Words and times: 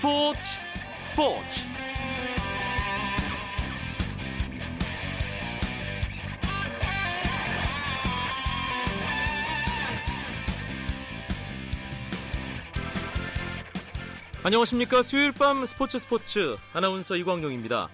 스포츠 0.00 0.40
스포츠. 1.04 1.60
안녕하십니까. 14.42 15.02
수요일 15.02 15.32
밤 15.32 15.66
스포츠 15.66 15.98
스포츠. 15.98 16.56
아나운서 16.72 17.14
이광용입니다. 17.16 17.90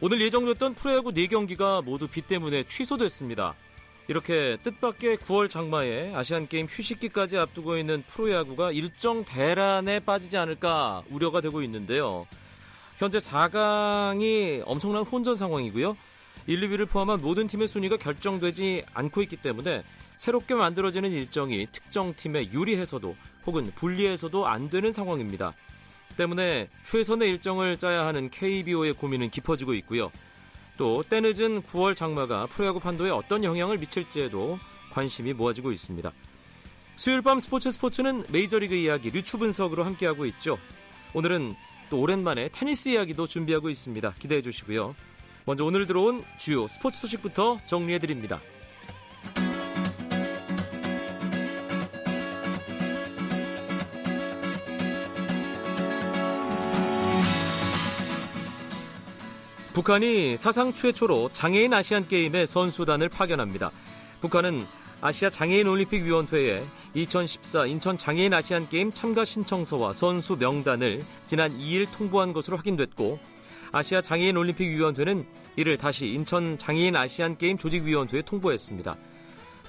오늘 0.00 0.20
예정됐던 0.22 0.74
프로야구 0.74 1.12
4경기가 1.12 1.84
모두 1.84 2.08
비 2.08 2.20
때문에 2.20 2.64
취소됐습니다 2.64 3.54
이렇게 4.06 4.58
뜻밖의 4.62 5.16
9월 5.18 5.48
장마에 5.48 6.14
아시안게임 6.14 6.66
휴식기까지 6.68 7.38
앞두고 7.38 7.78
있는 7.78 8.02
프로야구가 8.06 8.72
일정 8.72 9.24
대란에 9.24 10.00
빠지지 10.00 10.36
않을까 10.36 11.02
우려가 11.10 11.40
되고 11.40 11.62
있는데요. 11.62 12.26
현재 12.98 13.18
4강이 13.18 14.62
엄청난 14.66 15.04
혼전 15.04 15.36
상황이고요. 15.36 15.96
1, 16.46 16.60
2위를 16.60 16.88
포함한 16.88 17.22
모든 17.22 17.46
팀의 17.46 17.66
순위가 17.66 17.96
결정되지 17.96 18.84
않고 18.92 19.22
있기 19.22 19.36
때문에 19.36 19.82
새롭게 20.16 20.54
만들어지는 20.54 21.10
일정이 21.10 21.66
특정 21.72 22.14
팀에 22.14 22.52
유리해서도 22.52 23.16
혹은 23.46 23.72
불리해서도 23.74 24.46
안 24.46 24.68
되는 24.68 24.92
상황입니다. 24.92 25.54
때문에 26.16 26.68
최선의 26.84 27.30
일정을 27.30 27.78
짜야 27.78 28.06
하는 28.06 28.30
KBO의 28.30 28.92
고민은 28.92 29.30
깊어지고 29.30 29.74
있고요. 29.74 30.12
또 30.76 31.02
때늦은 31.02 31.62
9월 31.62 31.94
장마가 31.94 32.46
프로야구 32.46 32.80
판도에 32.80 33.10
어떤 33.10 33.44
영향을 33.44 33.78
미칠지에도 33.78 34.58
관심이 34.90 35.32
모아지고 35.32 35.70
있습니다. 35.72 36.12
수요일 36.96 37.22
밤 37.22 37.40
스포츠 37.40 37.70
스포츠는 37.70 38.24
메이저리그 38.28 38.74
이야기 38.74 39.10
류추 39.10 39.38
분석으로 39.38 39.84
함께하고 39.84 40.26
있죠. 40.26 40.58
오늘은 41.12 41.54
또 41.90 42.00
오랜만에 42.00 42.48
테니스 42.48 42.90
이야기도 42.90 43.26
준비하고 43.26 43.70
있습니다. 43.70 44.14
기대해 44.18 44.42
주시고요. 44.42 44.94
먼저 45.44 45.64
오늘 45.64 45.86
들어온 45.86 46.24
주요 46.38 46.66
스포츠 46.68 47.00
소식부터 47.00 47.58
정리해 47.66 47.98
드립니다. 47.98 48.40
북한이 59.74 60.36
사상 60.36 60.72
최초로 60.72 61.30
장애인 61.32 61.74
아시안 61.74 62.06
게임의 62.06 62.46
선수단을 62.46 63.08
파견합니다. 63.08 63.72
북한은 64.20 64.64
아시아 65.00 65.28
장애인 65.28 65.66
올림픽 65.66 66.04
위원회에 66.04 66.64
2014 66.94 67.66
인천 67.66 67.98
장애인 67.98 68.32
아시안 68.32 68.68
게임 68.68 68.92
참가 68.92 69.24
신청서와 69.24 69.92
선수 69.92 70.36
명단을 70.36 71.04
지난 71.26 71.50
2일 71.58 71.90
통보한 71.90 72.32
것으로 72.32 72.56
확인됐고 72.56 73.18
아시아 73.72 74.00
장애인 74.00 74.36
올림픽 74.36 74.68
위원회는 74.68 75.26
이를 75.56 75.76
다시 75.76 76.06
인천 76.06 76.56
장애인 76.56 76.94
아시안 76.94 77.36
게임 77.36 77.58
조직위원회에 77.58 78.22
통보했습니다. 78.22 78.96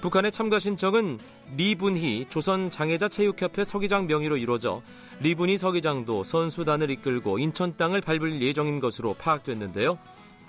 북한의 0.00 0.30
참가 0.30 0.58
신청은 0.58 1.18
리분희 1.56 2.26
조선 2.28 2.70
장애자 2.70 3.08
체육협회 3.08 3.64
서기장 3.64 4.06
명의로 4.06 4.36
이루어져 4.36 4.82
리분희 5.20 5.56
서기장도 5.58 6.22
선수단을 6.22 6.90
이끌고 6.90 7.38
인천 7.38 7.76
땅을 7.76 8.02
밟을 8.02 8.42
예정인 8.42 8.80
것으로 8.80 9.14
파악됐는데요. 9.14 9.98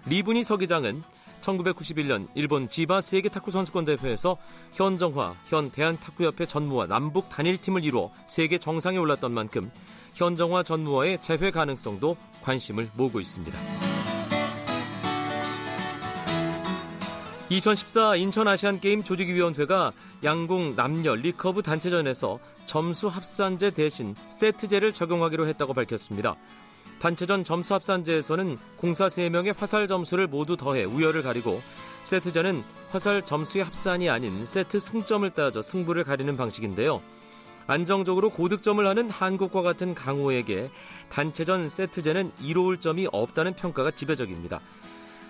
리분희 0.06 0.44
서기장은 0.44 1.02
1991년 1.42 2.28
일본 2.36 2.68
지바 2.68 3.02
세계 3.02 3.30
탁구 3.30 3.52
선수권 3.52 3.86
대회에서 3.86 4.38
현정화 4.74 5.36
현 5.48 5.72
대한 5.72 5.98
탁구협회 5.98 6.46
전무와 6.46 6.88
남북 6.88 7.30
단일팀을 7.30 7.86
이루어 7.86 8.12
세계 8.26 8.58
정상에 8.58 8.98
올랐던 8.98 9.32
만큼 9.32 9.72
현정화 10.16 10.64
전무와의 10.64 11.22
재회 11.22 11.52
가능성도 11.52 12.18
관심을 12.42 12.90
모으고 12.96 13.20
있습니다. 13.20 13.87
2014 17.50 18.18
인천 18.18 18.46
아시안게임 18.46 19.04
조직위원회가 19.04 19.94
양궁 20.22 20.76
남녀 20.76 21.16
리커브 21.16 21.62
단체전에서 21.62 22.40
점수 22.66 23.08
합산제 23.08 23.72
대신 23.72 24.16
세트제를 24.28 24.92
적용하기로 24.92 25.48
했다고 25.48 25.74
밝혔습니다. 25.74 26.36
단체전 27.00 27.46
점수 27.46 27.74
합산제에서는 27.76 28.58
궁사 28.76 29.08
3명의 29.08 29.56
화살 29.58 29.88
점수를 29.88 30.28
모두 30.28 30.58
더해 30.58 30.84
우열을 30.84 31.24
가리고 31.24 31.62
세트제는 32.04 32.64
화살 32.90 33.24
점수의 33.24 33.64
합산이 33.64 34.10
아닌 34.10 34.44
세트 34.44 34.82
승점을 34.82 35.30
따져 35.30 35.62
승부를 35.62 36.04
가리는 36.04 36.36
방식인데요. 36.36 37.02
안정적으로 37.66 38.30
고득점을 38.30 38.86
하는 38.86 39.10
한국과 39.10 39.62
같은 39.62 39.96
강호에게 39.96 40.70
단체전 41.10 41.70
세트제는 41.70 42.34
이로울 42.42 42.80
점이 42.80 43.08
없다는 43.10 43.54
평가가 43.54 43.92
지배적입니다. 43.92 44.60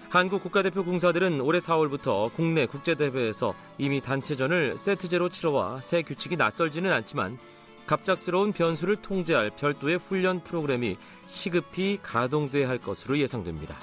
한국 0.09 0.41
국가대표 0.41 0.85
공사들은 0.85 1.41
올해 1.41 1.59
4월부터 1.59 2.33
국내 2.33 2.65
국제대회에서 2.65 3.53
이미 3.77 3.99
단체전을 3.99 4.77
세트제로 4.77 5.27
치러와 5.27 5.81
새 5.81 6.01
규칙이 6.01 6.37
낯설지는 6.37 6.91
않지만 6.93 7.37
갑작스러운 7.85 8.53
변수를 8.53 8.95
통제할 8.97 9.49
별도의 9.49 9.97
훈련 9.97 10.41
프로그램이 10.43 10.97
시급히 11.25 11.99
가동돼야 12.01 12.69
할 12.69 12.77
것으로 12.77 13.17
예상됩니다. 13.17 13.75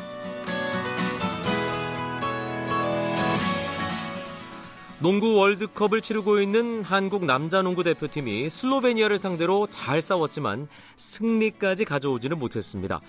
농구 5.01 5.35
월드컵을 5.35 6.01
치르고 6.01 6.41
있는 6.41 6.83
한국 6.83 7.27
남자 7.27 7.61
농구 7.61 7.85
대표팀이 7.85 8.49
슬로베니아를 8.49 9.19
상대로 9.19 9.67
잘 9.67 10.01
싸웠지만 10.01 10.69
승리까지 10.97 11.85
가져오지는 11.85 12.39
못했습니다. 12.39 13.03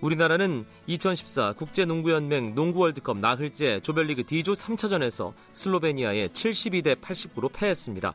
우리나라는 0.00 0.64
2014 0.86 1.52
국제농구연맹 1.54 2.54
농구월드컵 2.54 3.18
나흘째 3.18 3.80
조별리그 3.80 4.24
D조 4.24 4.52
3차전에서 4.52 5.32
슬로베니아에 5.52 6.28
72대 6.28 7.00
89로 7.00 7.52
패했습니다. 7.52 8.14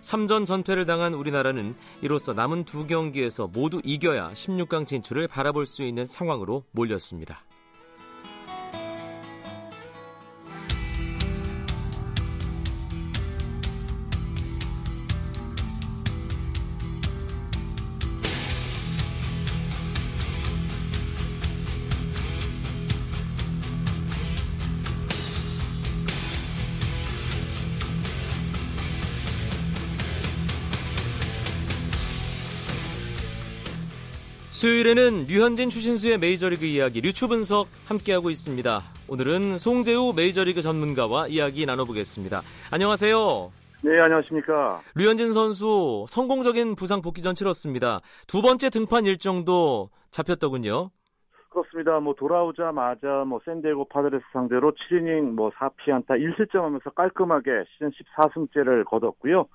3전 0.00 0.46
전패를 0.46 0.86
당한 0.86 1.12
우리나라는 1.14 1.74
이로써 2.02 2.32
남은 2.32 2.64
두 2.64 2.86
경기에서 2.86 3.48
모두 3.48 3.80
이겨야 3.84 4.32
16강 4.32 4.86
진출을 4.86 5.28
바라볼 5.28 5.66
수 5.66 5.82
있는 5.82 6.04
상황으로 6.04 6.64
몰렸습니다. 6.70 7.42
수요일에는 34.58 35.26
류현진 35.28 35.70
추신수의 35.70 36.18
메이저리그 36.18 36.64
이야기 36.64 37.00
류추 37.00 37.28
분석 37.28 37.68
함께하고 37.86 38.28
있습니다. 38.28 38.80
오늘은 39.08 39.56
송재우 39.56 40.14
메이저리그 40.16 40.62
전문가와 40.62 41.28
이야기 41.28 41.64
나눠보겠습니다. 41.64 42.40
안녕하세요. 42.72 43.52
네, 43.84 44.00
안녕하십니까. 44.02 44.80
류현진 44.96 45.32
선수 45.32 46.06
성공적인 46.08 46.74
부상 46.74 47.02
복귀전 47.02 47.36
치렀습니다. 47.36 48.00
두 48.26 48.42
번째 48.42 48.68
등판 48.70 49.04
일정도 49.06 49.90
잡혔더군요. 50.10 50.90
그렇습니다. 51.50 52.00
뭐 52.00 52.14
돌아오자마자 52.14 53.22
뭐 53.28 53.38
샌디에고 53.44 53.84
파드레스 53.88 54.24
상대로 54.32 54.72
7이닝 54.72 55.34
뭐 55.36 55.50
4피안타 55.50 56.18
1실점하면서 56.18 56.96
깔끔하게 56.96 57.62
시즌 57.74 57.92
14승째를 57.92 58.84
거뒀고요. 58.86 59.46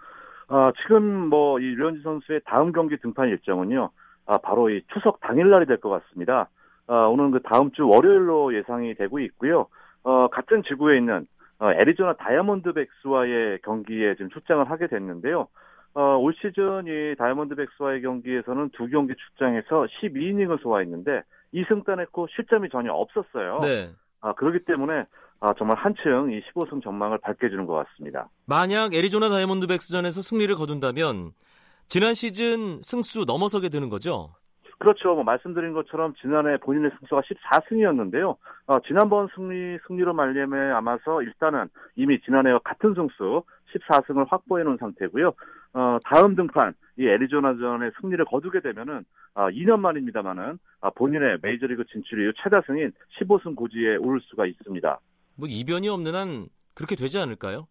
어, 0.47 0.63
지금 0.81 1.27
뭐 1.27 1.59
이 1.59 1.75
류현진 1.75 2.03
선수의 2.03 2.39
다음 2.45 2.71
경기 2.71 2.95
등판 3.01 3.27
일정은요. 3.27 3.89
아, 4.25 4.37
바로 4.37 4.69
이 4.69 4.81
추석 4.93 5.19
당일날이 5.21 5.65
될 5.65 5.77
것 5.77 5.89
같습니다. 5.89 6.49
아, 6.87 7.05
오늘 7.07 7.31
그 7.31 7.41
다음 7.41 7.71
주 7.71 7.87
월요일로 7.87 8.55
예상이 8.55 8.95
되고 8.95 9.19
있고요. 9.19 9.67
어, 10.03 10.27
같은 10.29 10.63
지구에 10.63 10.97
있는 10.97 11.27
어, 11.59 11.71
애리조나 11.71 12.13
다이아몬드백스와의 12.13 13.59
경기에 13.63 14.15
지금 14.15 14.29
출장을 14.31 14.69
하게 14.69 14.87
됐는데요. 14.87 15.47
어, 15.95 16.17
올 16.17 16.33
시즌 16.33 16.85
이 16.87 17.15
다이아몬드백스와의 17.17 18.01
경기에서는 18.01 18.69
두 18.73 18.87
경기 18.87 19.13
출장해서 19.15 19.87
12이닝을 20.01 20.61
소화했는데 20.61 21.21
2승 21.53 21.85
따냈고 21.85 22.27
실점이 22.35 22.69
전혀 22.69 22.91
없었어요. 22.91 23.59
네. 23.61 23.91
아, 24.21 24.33
그렇기 24.33 24.65
때문에 24.65 25.05
아, 25.39 25.53
정말 25.57 25.77
한층 25.77 26.31
이 26.31 26.41
15승 26.51 26.81
전망을 26.83 27.17
밝게 27.19 27.49
주는 27.49 27.65
것 27.65 27.73
같습니다. 27.85 28.29
만약 28.47 28.93
애리조나 28.93 29.29
다이아몬드백스전에서 29.29 30.21
승리를 30.21 30.53
거둔다면 30.55 31.31
지난 31.87 32.13
시즌 32.13 32.81
승수 32.81 33.25
넘어서게 33.25 33.69
되는 33.69 33.89
거죠? 33.89 34.33
그렇죠. 34.79 35.13
뭐 35.15 35.23
말씀드린 35.23 35.73
것처럼 35.73 36.13
지난해 36.21 36.57
본인의 36.57 36.91
승수가 36.99 37.21
14승이었는데요. 37.21 38.35
어, 38.65 38.79
지난번 38.85 39.29
승리 39.33 39.77
승리로 39.87 40.13
말리에 40.13 40.43
아마서 40.73 41.21
일단은 41.21 41.69
이미 41.95 42.19
지난해와 42.21 42.59
같은 42.65 42.93
승수 42.93 43.43
14승을 43.73 44.25
확보해 44.29 44.63
놓은 44.63 44.77
상태고요. 44.77 45.33
어, 45.73 45.97
다음 46.03 46.35
등판 46.35 46.73
이 46.97 47.07
애리조나전의 47.07 47.91
승리를 48.01 48.25
거두게 48.25 48.59
되면은 48.59 49.05
어, 49.35 49.47
2년 49.49 49.79
만입니다만은 49.79 50.59
어, 50.81 50.89
본인의 50.91 51.37
메이저리그 51.41 51.85
진출 51.91 52.21
이후 52.21 52.33
최다승인 52.43 52.91
15승 53.19 53.55
고지에 53.55 53.95
오를 53.97 54.19
수가 54.21 54.45
있습니다. 54.45 54.99
뭐 55.37 55.47
이변이 55.49 55.87
없는 55.87 56.13
한 56.13 56.47
그렇게 56.75 56.95
되지 56.95 57.19
않을까요? 57.19 57.67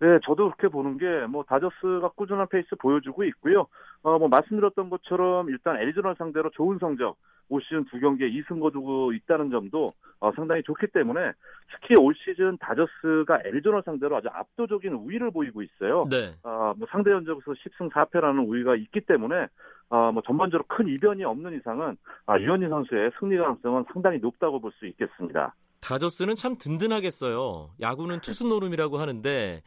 네, 0.00 0.18
저도 0.24 0.50
그렇게 0.50 0.68
보는 0.68 0.96
게 0.98 1.06
뭐 1.28 1.44
다저스가 1.44 2.10
꾸준한 2.16 2.48
페이스 2.48 2.74
보여주고 2.76 3.24
있고요. 3.24 3.66
어, 4.02 4.18
뭐 4.18 4.28
말씀드렸던 4.28 4.88
것처럼 4.90 5.50
일단 5.50 5.76
애리조나 5.76 6.14
상대로 6.14 6.50
좋은 6.50 6.78
성적 6.78 7.16
올 7.50 7.60
시즌 7.62 7.84
두 7.86 7.98
경기에 8.00 8.30
2승 8.30 8.60
거두고 8.60 9.12
있다는 9.12 9.50
점도 9.50 9.92
어, 10.20 10.32
상당히 10.34 10.62
좋기 10.62 10.86
때문에 10.88 11.32
특히 11.72 11.94
올 12.00 12.14
시즌 12.24 12.56
다저스가 12.58 13.40
애리조나 13.44 13.82
상대로 13.84 14.16
아주 14.16 14.28
압도적인 14.32 14.92
우위를 14.92 15.30
보이고 15.32 15.60
있어요. 15.62 16.06
네. 16.08 16.32
어, 16.44 16.72
뭐 16.78 16.86
상대 16.90 17.10
전적에서 17.10 17.52
10승 17.52 17.90
4패라는 17.90 18.48
우위가 18.48 18.76
있기 18.76 19.00
때문에 19.02 19.46
어, 19.90 20.12
뭐 20.12 20.22
전반적으로 20.26 20.64
큰 20.68 20.88
이변이 20.88 21.24
없는 21.24 21.58
이상은 21.58 21.96
아, 22.26 22.38
류현진 22.38 22.68
선수의 22.70 23.10
승리 23.20 23.36
가능성은 23.36 23.84
상당히 23.92 24.18
높다고 24.18 24.60
볼 24.60 24.70
수 24.78 24.86
있겠습니다. 24.86 25.54
다저스는 25.82 26.34
참 26.36 26.56
든든하겠어요. 26.58 27.70
야구는 27.80 28.20
투수 28.20 28.46
노름이라고 28.46 28.98
하는데 28.98 29.62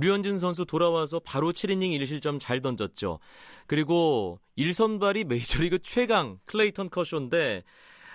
류현진 0.00 0.38
선수 0.38 0.64
돌아와서 0.66 1.20
바로 1.24 1.50
7이닝 1.50 1.98
1실점 2.00 2.38
잘 2.40 2.60
던졌죠. 2.60 3.18
그리고 3.66 4.38
1선발이 4.56 5.26
메이저리그 5.26 5.80
최강 5.80 6.38
클레이턴 6.46 6.90
커쇼인데 6.90 7.62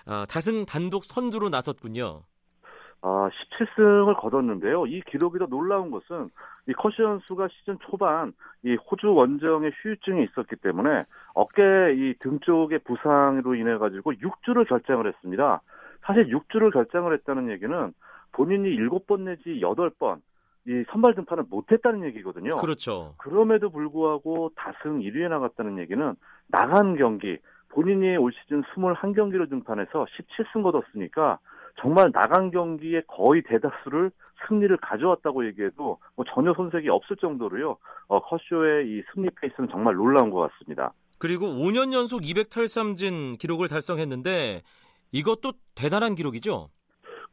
아, 0.06 0.25
다승 0.30 0.65
단독 0.65 1.06
선두로 1.06 1.50
나섰군요. 1.50 2.24
아, 3.01 3.30
17승을 3.59 4.18
거뒀는데요. 4.18 4.85
이 4.88 5.01
기록이 5.09 5.38
더 5.39 5.45
놀라운 5.45 5.91
것은 5.91 6.30
이 6.69 6.74
커쇼 6.73 6.97
선수가 6.97 7.50
시즌 7.50 7.77
초반 7.89 8.31
이 8.63 8.75
호주 8.75 9.13
원정에 9.13 9.71
후유증이 9.81 10.23
있었기 10.24 10.56
때문에 10.57 11.03
어깨 11.33 11.62
이 11.95 12.13
등 12.19 12.39
쪽의 12.39 12.79
부상으로 12.86 13.56
인해 13.56 13.77
가지고 13.77 14.13
6주를 14.13 14.68
결장을 14.69 15.06
했습니다. 15.06 15.62
사실 16.06 16.27
6주를 16.29 16.71
결장을 16.71 17.12
했다는 17.13 17.50
얘기는 17.51 17.94
본인이 18.31 18.69
7번 18.77 19.21
내지 19.21 19.59
8번 19.62 20.21
이 20.65 20.83
선발 20.92 21.15
등판을 21.15 21.45
못했다는 21.50 22.06
얘기거든요. 22.06 22.56
그렇죠. 22.57 23.15
그럼에도 23.18 23.69
불구하고 23.69 24.51
다승 24.56 25.00
1위에 25.00 25.30
나갔다는 25.30 25.77
얘기는 25.80 26.15
나간 26.48 26.95
경기 26.95 27.38
본인이 27.69 28.15
올 28.18 28.31
시즌 28.31 28.62
21경기로 28.63 29.50
등판해서 29.50 30.06
17승 30.06 30.63
거뒀으니까 30.63 31.39
정말 31.81 32.12
나간 32.12 32.51
경기에 32.51 33.01
거의 33.07 33.42
대다수를 33.42 34.12
승리를 34.48 34.75
가져왔다고 34.77 35.45
얘기해도 35.48 35.98
뭐 36.15 36.25
전혀 36.33 36.54
손색이 36.54 36.89
없을 36.89 37.15
정도로요. 37.18 37.77
어, 38.07 38.21
커쇼의 38.21 38.88
이 38.88 39.04
승리 39.13 39.30
페이스는 39.42 39.69
정말 39.69 39.95
놀라운 39.95 40.30
것 40.30 40.50
같습니다. 40.51 40.94
그리고 41.19 41.48
5년 41.48 41.94
연속 41.94 42.21
200탈삼진 42.21 43.39
기록을 43.39 43.68
달성했는데 43.69 44.62
이것도 45.12 45.54
대단한 45.75 46.15
기록이죠. 46.15 46.69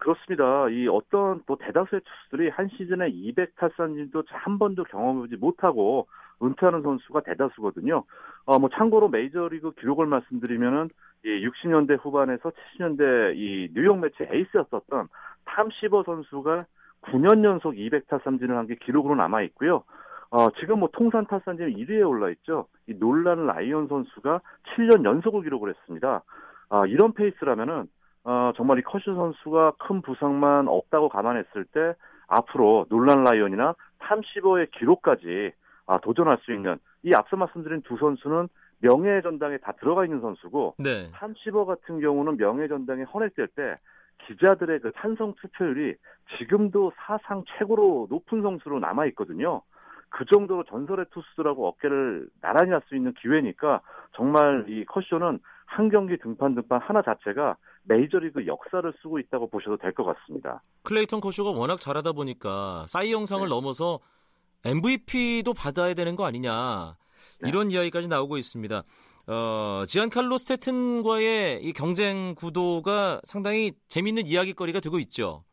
그렇습니다. 0.01 0.69
이 0.71 0.89
어떤 0.89 1.43
또 1.47 1.57
대다수의 1.57 2.01
투수들이 2.01 2.49
한 2.51 2.69
시즌에 2.69 3.11
200탈삼진도 3.13 4.25
한 4.29 4.59
번도 4.59 4.85
경험해보지 4.85 5.37
못하고 5.37 6.09
은퇴하는 6.43 6.83
선수가 6.83 7.21
대다수거든요. 7.21 8.05
어, 8.47 8.59
뭐 8.59 8.71
참고로 8.71 9.09
메이저리그 9.09 9.73
기록을 9.73 10.07
말씀드리면은 10.07 10.89
이 11.25 11.29
60년대 11.47 12.03
후반에서 12.03 12.51
70년대 12.51 13.37
이 13.37 13.71
뉴욕 13.75 13.99
매치 13.99 14.17
에이스였었던 14.23 15.09
탐시버 15.45 16.03
선수가 16.05 16.65
9년 17.03 17.45
연속 17.45 17.75
200탈삼진을 17.75 18.55
한 18.55 18.67
게 18.67 18.77
기록으로 18.77 19.15
남아 19.17 19.43
있고요. 19.43 19.85
어, 20.31 20.49
지금 20.61 20.81
뭐 20.81 20.89
통산 20.93 21.27
탈삼진 21.27 21.77
1위에 21.77 22.09
올라 22.09 22.31
있죠. 22.31 22.69
이 22.87 22.95
놀란 22.95 23.47
라이언 23.47 23.89
선수가 23.89 24.41
7년 24.77 25.05
연속을 25.05 25.43
기록을 25.43 25.71
했습니다. 25.71 26.23
아, 26.71 26.87
이런 26.87 27.13
페이스라면은 27.13 27.89
어, 28.25 28.53
정말 28.57 28.79
이 28.79 28.83
커쇼 28.83 29.15
선수가 29.15 29.73
큰 29.79 30.03
부상만 30.03 30.69
없다고 30.69 31.09
감안했을 31.09 31.65
때 31.73 31.95
앞으로 32.29 32.87
놀란 32.89 33.25
라이언이나 33.25 33.75
탐 33.99 34.20
시버의 34.20 34.69
기록까지 34.73 35.53
아, 35.87 35.99
도전할 35.99 36.39
수 36.43 36.53
있는 36.53 36.79
이 37.03 37.13
앞서 37.15 37.37
말씀드린 37.37 37.83
두 37.83 37.97
선수는 37.97 38.49
명예 38.81 39.21
전당에 39.23 39.59
다 39.59 39.73
들어가 39.73 40.05
있는 40.05 40.21
선수고 40.21 40.75
네. 40.79 41.11
탐 41.13 41.32
시버 41.32 41.65
같은 41.65 42.01
경우는 42.01 42.37
명예 42.37 42.69
전당에 42.69 43.03
헌액될 43.03 43.49
때 43.49 43.77
기자들의 44.27 44.81
그 44.81 44.93
찬성 44.97 45.35
투표율이 45.35 45.95
지금도 46.39 46.93
사상 46.97 47.43
최고로 47.59 48.09
높은 48.11 48.43
선수로 48.43 48.79
남아 48.81 49.07
있거든요. 49.07 49.63
그 50.11 50.25
정도로 50.27 50.65
전설의 50.65 51.07
투수들하고 51.11 51.69
어깨를 51.69 52.29
나란히 52.41 52.73
할 52.73 52.83
수 52.89 52.97
있는 52.97 53.13
기회니까 53.15 53.81
정말 54.13 54.65
이 54.69 54.85
커쇼는 54.85 55.39
한 55.71 55.89
경기 55.89 56.17
등판 56.19 56.55
등판 56.57 56.81
하나 56.81 57.01
자체가 57.03 57.57
메이저리그 57.85 58.47
역사를 58.47 58.93
쓰고 59.03 59.19
있다고 59.21 59.49
보셔도 59.49 59.77
될 59.77 59.93
것 59.93 60.05
같습니다. 60.05 60.63
클레이턴 60.83 61.21
커쇼가 61.21 61.51
워낙 61.51 61.79
잘하다 61.79 62.13
보니까 62.13 62.85
사이 62.89 63.13
영 63.13 63.26
상을 63.26 63.45
네. 63.49 63.55
넘어서 63.55 64.01
MVP도 64.65 65.55
받아야 65.55 65.95
되는 65.95 66.17
거 66.17 66.27
아니냐 66.27 66.97
이런 67.47 67.69
네. 67.69 67.75
이야기까지 67.77 68.09
나오고 68.09 68.37
있습니다. 68.37 68.83
어, 69.29 69.83
지안칼로 69.87 70.39
스테튼과의 70.39 71.63
이 71.63 71.73
경쟁 71.73 72.35
구도가 72.35 73.21
상당히 73.25 73.73
재밌는 73.89 74.27
이야기거리가 74.27 74.81
되고 74.81 74.99
있죠. 74.99 75.45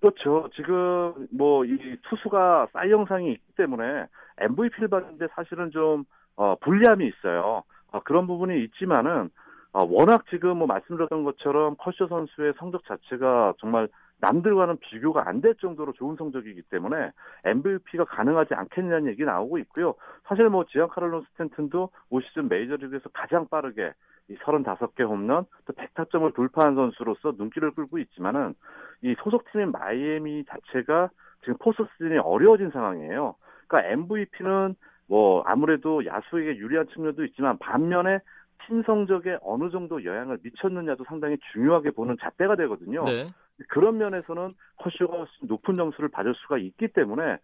그렇죠. 0.00 0.48
지금 0.56 1.28
뭐 1.30 1.64
이 1.64 1.76
투수가 2.08 2.68
싸이 2.72 2.90
영상이 2.90 3.30
있기 3.32 3.52
때문에 3.56 4.06
MVP를 4.40 4.88
받는데 4.88 5.26
사실은 5.36 5.70
좀 5.70 6.04
어, 6.36 6.56
불리함이 6.60 7.06
있어요. 7.06 7.62
어, 7.92 8.00
그런 8.00 8.26
부분이 8.26 8.62
있지만은 8.64 9.30
어, 9.72 9.84
워낙 9.84 10.24
지금 10.28 10.58
뭐 10.58 10.66
말씀드렸던 10.66 11.24
것처럼 11.24 11.76
커쇼 11.78 12.06
선수의 12.08 12.54
성적 12.58 12.84
자체가 12.84 13.54
정말 13.58 13.88
남들과는 14.20 14.78
비교가 14.78 15.28
안 15.28 15.40
될 15.40 15.54
정도로 15.56 15.92
좋은 15.94 16.14
성적이기 16.16 16.62
때문에 16.70 17.10
MVP가 17.44 18.04
가능하지 18.04 18.54
않겠냐는 18.54 19.08
얘기 19.08 19.24
나오고 19.24 19.58
있고요. 19.58 19.94
사실 20.24 20.48
뭐 20.48 20.64
지안카를로 20.66 21.24
스탠튼도 21.32 21.90
올 22.10 22.22
시즌 22.22 22.48
메이저리그에서 22.48 23.08
가장 23.12 23.48
빠르게 23.48 23.92
이 24.28 24.36
35개 24.36 25.00
홈런 25.00 25.46
또 25.66 25.72
100타점을 25.72 26.32
돌파한 26.34 26.76
선수로서 26.76 27.32
눈길을 27.36 27.72
끌고 27.72 27.98
있지만은 27.98 28.54
이 29.02 29.16
소속팀인 29.24 29.72
마이애미 29.72 30.44
자체가 30.44 31.10
지금 31.40 31.56
포스트 31.58 31.84
시즌이 31.94 32.18
어려워진 32.18 32.70
상황이에요. 32.70 33.34
그러니까 33.66 33.90
MVP는 33.90 34.76
뭐 35.12 35.42
아무래도 35.44 36.06
야수에게 36.06 36.56
유리한 36.56 36.86
측면도 36.88 37.22
있지만 37.26 37.58
반면에 37.58 38.20
팀 38.64 38.82
성적에 38.82 39.36
어느 39.42 39.68
정도 39.68 40.02
영향을 40.02 40.38
미쳤느냐도 40.42 41.04
상당히 41.04 41.36
중요하게 41.52 41.90
보는 41.90 42.16
잣대가 42.18 42.56
되거든요. 42.56 43.04
네. 43.04 43.28
그런 43.68 43.98
면에서는 43.98 44.54
커쇼가 44.78 45.26
높은 45.42 45.76
점수를 45.76 46.08
받을 46.08 46.34
수가 46.34 46.56
있기 46.56 46.88
때문에 46.88 47.36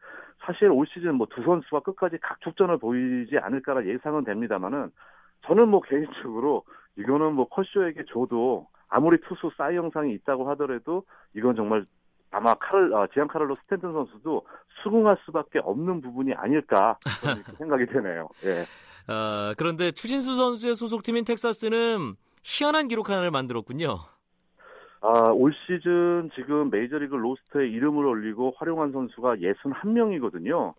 사실 0.46 0.70
올 0.70 0.86
시즌 0.86 1.16
뭐 1.16 1.26
두 1.26 1.42
선수가 1.42 1.80
끝까지 1.80 2.16
각축전을 2.22 2.78
보이지 2.78 3.36
않을까라 3.36 3.84
예상은 3.84 4.24
됩니다만은 4.24 4.88
저는 5.46 5.68
뭐 5.68 5.82
개인적으로 5.82 6.64
이거는 6.96 7.34
뭐 7.34 7.48
커쇼에게 7.50 8.04
줘도 8.08 8.66
아무리 8.88 9.20
투수 9.20 9.50
사이 9.58 9.76
영상이 9.76 10.14
있다고 10.14 10.48
하더라도 10.50 11.02
이건 11.34 11.54
정말 11.54 11.84
아마 12.30 12.54
카를 12.54 12.92
어, 12.92 13.06
지안 13.12 13.28
카를로 13.28 13.56
스탠튼 13.64 13.92
선수도 13.92 14.46
수긍할 14.82 15.16
수밖에 15.24 15.58
없는 15.60 16.00
부분이 16.00 16.34
아닐까 16.34 16.98
생각이 17.58 17.86
되네요. 17.86 18.28
예. 18.44 18.62
어, 19.12 19.54
그런데 19.56 19.90
추진수 19.90 20.34
선수의 20.36 20.74
소속팀인 20.74 21.24
텍사스는 21.24 22.14
희한한 22.44 22.88
기록 22.88 23.08
하나를 23.08 23.30
만들었군요. 23.30 23.98
아, 25.00 25.30
올 25.30 25.52
시즌 25.66 26.30
지금 26.34 26.70
메이저리그 26.70 27.14
로스터에 27.14 27.68
이름을 27.68 28.04
올리고 28.04 28.54
활용한 28.56 28.92
선수가 28.92 29.36
61명이거든요. 29.36 30.74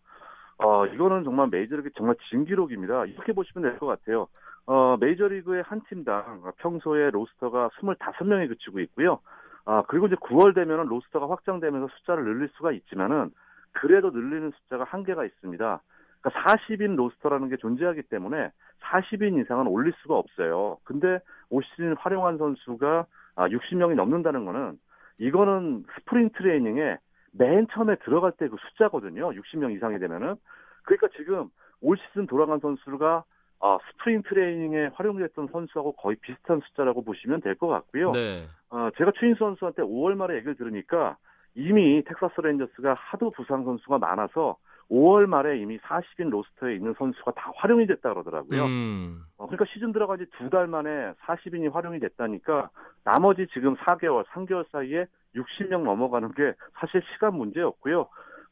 어, 0.62 0.86
이거는 0.88 1.24
정말 1.24 1.48
메이저리그 1.50 1.90
정말 1.98 2.16
진기록입니다. 2.30 3.06
이렇게 3.06 3.32
보시면 3.34 3.64
될 3.70 3.80
것 3.80 3.86
같아요. 3.88 4.28
어, 4.66 4.98
메이저리그의 5.00 5.64
한 5.66 5.82
팀당 5.90 6.44
평소에 6.58 7.10
로스터가 7.12 7.70
25명에 7.80 8.50
그치고 8.50 8.80
있고요. 8.82 9.20
아, 9.70 9.84
그리고 9.88 10.08
이제 10.08 10.16
9월 10.16 10.56
되면은 10.56 10.88
로스터가 10.88 11.30
확장되면서 11.30 11.90
숫자를 11.98 12.24
늘릴 12.24 12.50
수가 12.56 12.72
있지만은 12.72 13.30
그래도 13.72 14.10
늘리는 14.10 14.50
숫자가 14.50 14.84
한계가 14.84 15.24
있습니다. 15.26 15.82
그러니까 16.22 16.42
40인 16.42 16.96
로스터라는 16.96 17.50
게 17.50 17.58
존재하기 17.58 18.02
때문에 18.10 18.50
40인 18.82 19.40
이상은 19.40 19.68
올릴 19.68 19.94
수가 20.02 20.16
없어요. 20.16 20.78
근데 20.86 21.20
올 21.52 21.62
시즌 21.64 21.96
활용한 21.98 22.40
선수가 22.40 23.06
60명이 23.36 23.92
아, 23.92 23.96
넘는다는 23.96 24.46
거는 24.46 24.80
이거는 25.20 25.86
스프링 25.94 26.32
트레이닝에 26.32 26.98
맨 27.34 27.68
처음에 27.72 27.98
들어갈 27.98 28.32
때 28.32 28.48
그 28.48 28.58
숫자거든요. 28.72 29.30
60명 29.30 29.76
이상이 29.76 30.00
되면은. 30.00 30.36
그러니까 30.82 31.10
지금 31.16 31.48
올 31.82 31.96
시즌 31.98 32.26
돌아간 32.26 32.60
선수가 32.60 33.24
어, 33.60 33.78
스프링 33.92 34.24
트레이닝에 34.24 34.90
활용됐던 34.96 35.50
선수하고 35.52 35.92
거의 35.92 36.18
비슷한 36.22 36.60
숫자라고 36.62 37.04
보시면 37.04 37.42
될 37.42 37.56
것 37.56 37.68
같고요. 37.68 38.10
네. 38.12 38.48
어, 38.72 38.90
제가 38.98 39.12
추신수 39.20 39.36
선수한테 39.36 39.82
5월 39.84 40.16
말에 40.16 40.36
얘기를 40.36 40.56
들으니까 40.56 41.18
이미 41.56 42.04
텍사스 42.04 42.42
레인저스가 42.42 42.94
하도 42.94 43.32
부상 43.32 43.64
선수가 43.64 43.98
많아서 43.98 44.58
5월 44.92 45.28
말에 45.28 45.60
이미 45.60 45.78
40인 45.80 46.30
로스터에 46.30 46.76
있는 46.76 46.94
선수가 46.98 47.32
다 47.32 47.52
활용이 47.56 47.86
됐다 47.88 48.10
그러더라고요. 48.14 48.66
음. 48.66 49.22
어, 49.38 49.46
그러니까 49.48 49.66
시즌 49.74 49.92
들어간 49.92 50.18
지 50.18 50.26
두 50.38 50.50
달 50.50 50.68
만에 50.68 51.14
40인이 51.26 51.72
활용이 51.72 52.00
됐다니까 52.00 52.70
나머지 53.04 53.48
지금 53.54 53.76
4개월, 53.76 54.26
3개월 54.28 54.66
사이에 54.72 55.06
60명 55.36 55.84
넘어가는 55.84 56.32
게 56.34 56.54
사실 56.80 57.02
시간 57.14 57.36
문제였고요. 57.36 58.08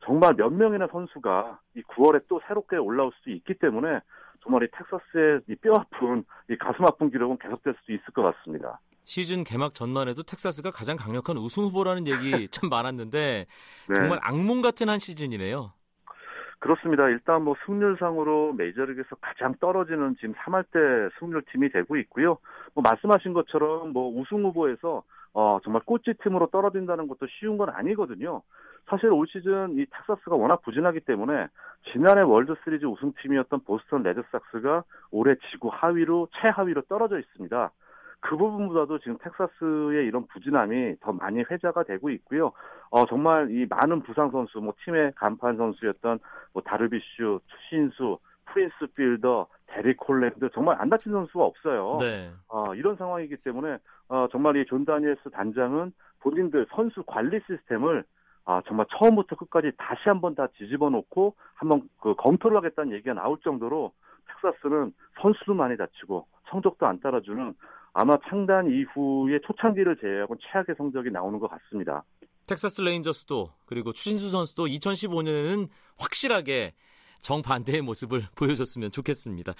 정말 0.05 0.35
몇 0.35 0.51
명이나 0.53 0.87
선수가 0.91 1.59
이 1.75 1.81
9월에 1.83 2.21
또 2.27 2.39
새롭게 2.47 2.77
올라올 2.77 3.11
수도 3.15 3.31
있기 3.31 3.55
때문에 3.55 3.99
정말 4.41 4.61
이 4.63 4.67
텍사스의 4.71 5.41
이 5.49 5.55
뼈 5.55 5.73
아픈 5.73 6.23
이 6.51 6.55
가슴 6.55 6.85
아픈 6.85 7.09
기록은 7.09 7.37
계속될 7.39 7.73
수도 7.79 7.93
있을 7.93 8.05
것 8.13 8.21
같습니다. 8.21 8.79
시즌 9.07 9.45
개막 9.45 9.73
전만 9.73 10.09
해도 10.09 10.21
텍사스가 10.21 10.69
가장 10.71 10.97
강력한 10.97 11.37
우승 11.37 11.63
후보라는 11.63 12.07
얘기 12.07 12.47
참 12.51 12.69
많았는데 12.69 13.45
네. 13.87 13.95
정말 13.95 14.19
악몽 14.21 14.61
같은 14.61 14.89
한 14.89 14.99
시즌이네요. 14.99 15.71
그렇습니다. 16.59 17.07
일단 17.07 17.43
뭐 17.43 17.55
승률상으로 17.65 18.53
메이저리그에서 18.53 19.15
가장 19.21 19.53
떨어지는 19.61 20.17
지금 20.19 20.33
3할 20.33 20.65
때 20.73 20.79
승률 21.19 21.41
팀이 21.53 21.69
되고 21.69 21.95
있고요. 21.95 22.37
뭐 22.73 22.81
말씀하신 22.83 23.31
것처럼 23.31 23.93
뭐 23.93 24.09
우승 24.09 24.43
후보에서 24.43 25.03
어 25.33 25.59
정말 25.63 25.83
꼴찌 25.85 26.15
팀으로 26.21 26.47
떨어진다는 26.47 27.07
것도 27.07 27.27
쉬운 27.39 27.57
건 27.57 27.69
아니거든요. 27.69 28.41
사실 28.89 29.09
올 29.09 29.25
시즌 29.27 29.79
이 29.79 29.85
텍사스가 29.85 30.35
워낙 30.35 30.61
부진하기 30.63 31.01
때문에 31.01 31.47
지난해 31.93 32.23
월드 32.23 32.55
시리즈 32.65 32.85
우승팀이었던 32.85 33.61
보스턴 33.63 34.03
레드삭스가 34.03 34.83
올해 35.11 35.35
지구 35.51 35.69
하위로 35.71 36.27
최하위로 36.41 36.81
떨어져 36.89 37.19
있습니다. 37.19 37.71
그 38.19 38.35
부분보다도 38.35 38.99
지금 38.99 39.17
텍사스의 39.19 40.05
이런 40.05 40.25
부진함이 40.27 40.97
더 41.01 41.13
많이 41.13 41.43
회자가 41.49 41.83
되고 41.83 42.09
있고요. 42.09 42.51
어, 42.89 43.05
정말 43.05 43.49
이 43.51 43.65
많은 43.69 44.01
부상 44.01 44.31
선수, 44.31 44.59
뭐 44.59 44.73
팀의 44.83 45.13
간판 45.15 45.57
선수였던 45.57 46.19
뭐 46.53 46.61
다르빗슈, 46.63 47.39
추신수, 47.45 48.17
프린스 48.45 48.87
필더, 48.95 49.47
데릭 49.67 49.97
홀랜드 49.97 50.49
정말 50.53 50.77
안 50.79 50.89
다친 50.89 51.11
선수가 51.11 51.43
없어요. 51.43 51.97
네. 51.99 52.31
어, 52.47 52.73
이런 52.73 52.95
상황이기 52.95 53.37
때문에 53.37 53.77
어, 54.09 54.27
정말 54.31 54.55
이 54.57 54.65
존 54.65 54.85
다니엘스 54.85 55.29
단장은 55.31 55.91
본인들 56.21 56.67
선수 56.71 57.03
관리 57.03 57.39
시스템을 57.45 58.03
아, 58.45 58.61
정말 58.65 58.85
처음부터 58.97 59.35
끝까지 59.35 59.71
다시 59.77 60.03
한번 60.05 60.33
다 60.33 60.47
뒤집어 60.53 60.89
놓고 60.89 61.35
한번 61.55 61.81
그 61.99 62.15
검토를 62.15 62.55
하겠다는 62.57 62.93
얘기가 62.93 63.13
나올 63.13 63.37
정도로 63.43 63.91
텍사스는 64.41 64.93
선수도 65.21 65.53
많이 65.53 65.75
다치고 65.75 66.25
성적도 66.49 66.85
안 66.85 66.99
따라주는 66.99 67.53
아마 67.93 68.17
창단 68.29 68.67
이후에 68.67 69.39
초창기를 69.45 69.97
제외하고 69.97 70.35
최악의 70.37 70.75
성적이 70.77 71.11
나오는 71.11 71.39
것 71.39 71.49
같습니다. 71.49 72.03
텍사스 72.47 72.81
레인저스도 72.81 73.49
그리고 73.65 73.91
추신수 73.91 74.29
선수도 74.29 74.65
2015년에는 74.65 75.67
확실하게 75.97 76.73
정반대의 77.21 77.81
모습을 77.81 78.23
보여줬으면 78.37 78.91
좋겠습니다. 78.91 79.53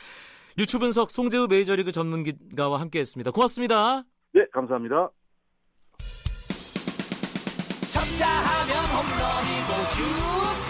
유추 0.58 0.80
분석 0.80 1.12
송재우 1.12 1.48
메이저리그 1.48 1.92
전문기자와 1.92 2.80
함께했습니다. 2.80 3.32
고맙습니다. 3.32 4.04
네, 4.34 4.46
감사합니다. 4.54 5.10
쳤다 7.88 8.28
하면 8.28 8.76
홈런이고 8.94 9.86
슛 10.62 10.67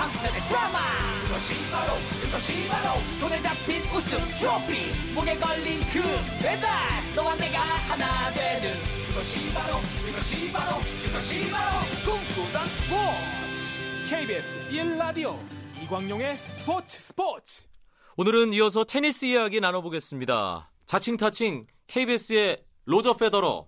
한편의 0.00 0.42
드라마 0.44 0.78
그것이 1.24 1.70
바로 1.70 1.92
그것이 2.22 2.68
바로 2.68 2.98
손에 3.20 3.40
잡힌 3.42 3.82
우승 3.94 4.18
트로피 4.38 5.12
목에 5.14 5.36
걸린 5.36 5.80
그 5.92 6.00
배달 6.42 6.70
너와 7.14 7.36
내가 7.36 7.60
하나 7.60 8.32
되는 8.32 8.74
그것이 9.08 9.52
바로 9.52 9.76
그것이 10.06 10.50
바로 10.52 10.78
그것이 11.04 11.50
바로 11.50 11.80
꿈꾸던 12.04 12.68
스포츠 12.68 14.08
KBS 14.08 14.70
1라디오 14.70 15.38
이광용의 15.82 16.38
스포츠 16.38 16.98
스포츠 16.98 17.62
오늘은 18.16 18.54
이어서 18.54 18.84
테니스 18.84 19.26
이야기 19.26 19.60
나눠보겠습니다. 19.60 20.70
자칭 20.86 21.16
타칭 21.16 21.66
KBS의 21.86 22.62
로저 22.84 23.16
페더러. 23.16 23.66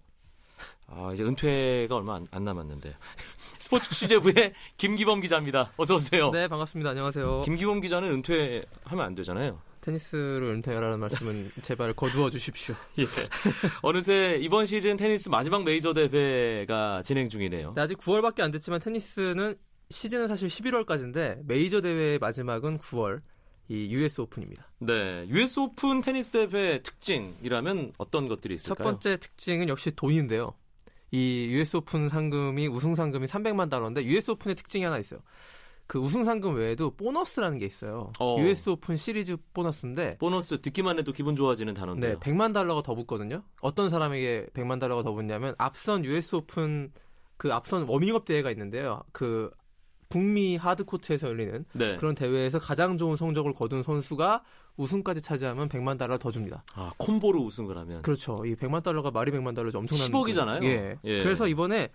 아, 0.88 1.10
이제 1.12 1.24
은퇴가 1.24 1.94
얼마 1.94 2.16
안, 2.16 2.26
안 2.30 2.44
남았는데. 2.44 2.94
스포츠 3.62 3.88
취재부의 3.90 4.54
김기범 4.76 5.20
기자입니다. 5.20 5.70
어서 5.76 5.94
오세요. 5.94 6.32
네, 6.32 6.48
반갑습니다. 6.48 6.90
안녕하세요. 6.90 7.42
김기범 7.42 7.80
기자는 7.80 8.08
은퇴하면 8.08 9.06
안 9.06 9.14
되잖아요. 9.14 9.60
테니스를 9.82 10.42
은퇴하라는 10.42 10.98
말씀은 10.98 11.52
제발 11.62 11.92
거두어 11.92 12.28
주십시오. 12.28 12.74
예. 12.98 13.04
어느새 13.82 14.36
이번 14.40 14.66
시즌 14.66 14.96
테니스 14.96 15.28
마지막 15.28 15.62
메이저 15.62 15.92
대회가 15.92 17.04
진행 17.04 17.28
중이네요. 17.28 17.74
네, 17.76 17.82
아직 17.82 17.98
9월밖에 17.98 18.40
안 18.40 18.50
됐지만 18.50 18.80
테니스는 18.80 19.54
시즌은 19.90 20.26
사실 20.26 20.48
11월까지인데 20.48 21.46
메이저 21.46 21.80
대회의 21.80 22.18
마지막은 22.18 22.78
9월 22.78 23.20
이 23.68 23.94
US 23.94 24.22
오픈입니다. 24.22 24.72
네, 24.80 25.24
US 25.28 25.60
오픈 25.60 26.00
테니스 26.00 26.48
대회 26.48 26.82
특징이라면 26.82 27.92
어떤 27.96 28.26
것들이 28.26 28.58
첫 28.58 28.74
있을까요? 28.74 28.84
번째 28.88 29.18
특징은 29.18 29.68
역시 29.68 29.92
돈인데요. 29.92 30.52
이 31.12 31.46
US 31.50 31.76
오픈 31.76 32.08
상금이 32.08 32.66
우승 32.66 32.94
상금이 32.94 33.26
300만 33.26 33.70
달러인데 33.70 34.04
US 34.04 34.32
오픈의 34.32 34.56
특징이 34.56 34.84
하나 34.84 34.98
있어요. 34.98 35.20
그 35.86 35.98
우승 35.98 36.24
상금 36.24 36.56
외에도 36.56 36.90
보너스라는 36.96 37.58
게 37.58 37.66
있어요. 37.66 38.12
어. 38.18 38.36
US 38.40 38.70
오픈 38.70 38.96
시리즈 38.96 39.36
보너스인데 39.52 40.16
보너스 40.18 40.60
듣기만 40.60 40.98
해도 40.98 41.12
기분 41.12 41.36
좋아지는 41.36 41.74
단어인데요. 41.74 42.18
네, 42.18 42.18
100만 42.18 42.54
달러가 42.54 42.82
더 42.82 42.94
붙거든요. 42.94 43.42
어떤 43.60 43.90
사람에게 43.90 44.46
100만 44.54 44.80
달러가 44.80 45.02
더 45.02 45.12
붙냐면 45.12 45.54
앞선 45.58 46.04
US 46.04 46.36
오픈 46.36 46.92
그 47.36 47.52
앞선 47.52 47.82
워밍업 47.82 48.24
대회가 48.24 48.50
있는데요. 48.50 49.02
그 49.12 49.50
북미 50.08 50.56
하드코트에서 50.56 51.28
열리는 51.28 51.64
네. 51.72 51.96
그런 51.96 52.14
대회에서 52.14 52.58
가장 52.58 52.96
좋은 52.96 53.16
성적을 53.16 53.52
거둔 53.52 53.82
선수가 53.82 54.42
우승까지 54.76 55.20
차지하면 55.22 55.68
100만 55.68 55.98
달러 55.98 56.18
더 56.18 56.30
줍니다. 56.30 56.64
아, 56.74 56.90
콤보로 56.98 57.40
우승을 57.44 57.76
하면. 57.78 58.02
그렇죠. 58.02 58.44
이 58.46 58.54
100만 58.54 58.82
달러가 58.82 59.10
말이 59.10 59.30
100만 59.30 59.54
달러죠. 59.54 59.78
엄청난 59.78 60.08
10억이잖아요. 60.08 60.64
예. 60.64 60.96
예. 61.04 61.22
그래서 61.22 61.46
이번에 61.48 61.90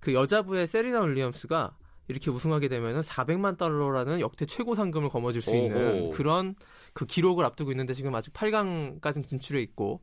그 0.00 0.14
여자부의 0.14 0.66
세리나 0.66 1.00
윌리엄스가 1.02 1.76
이렇게 2.08 2.30
우승하게 2.30 2.66
되면은 2.68 3.00
400만 3.02 3.56
달러라는 3.56 4.18
역대 4.20 4.44
최고 4.44 4.74
상금을 4.74 5.08
거머쥘 5.08 5.40
수 5.40 5.54
있는 5.54 6.02
오호. 6.02 6.10
그런 6.10 6.56
그 6.94 7.06
기록을 7.06 7.44
앞두고 7.44 7.70
있는데 7.70 7.94
지금 7.94 8.12
아직 8.14 8.32
8강까지 8.34 9.24
진출해 9.26 9.62
있고 9.62 10.02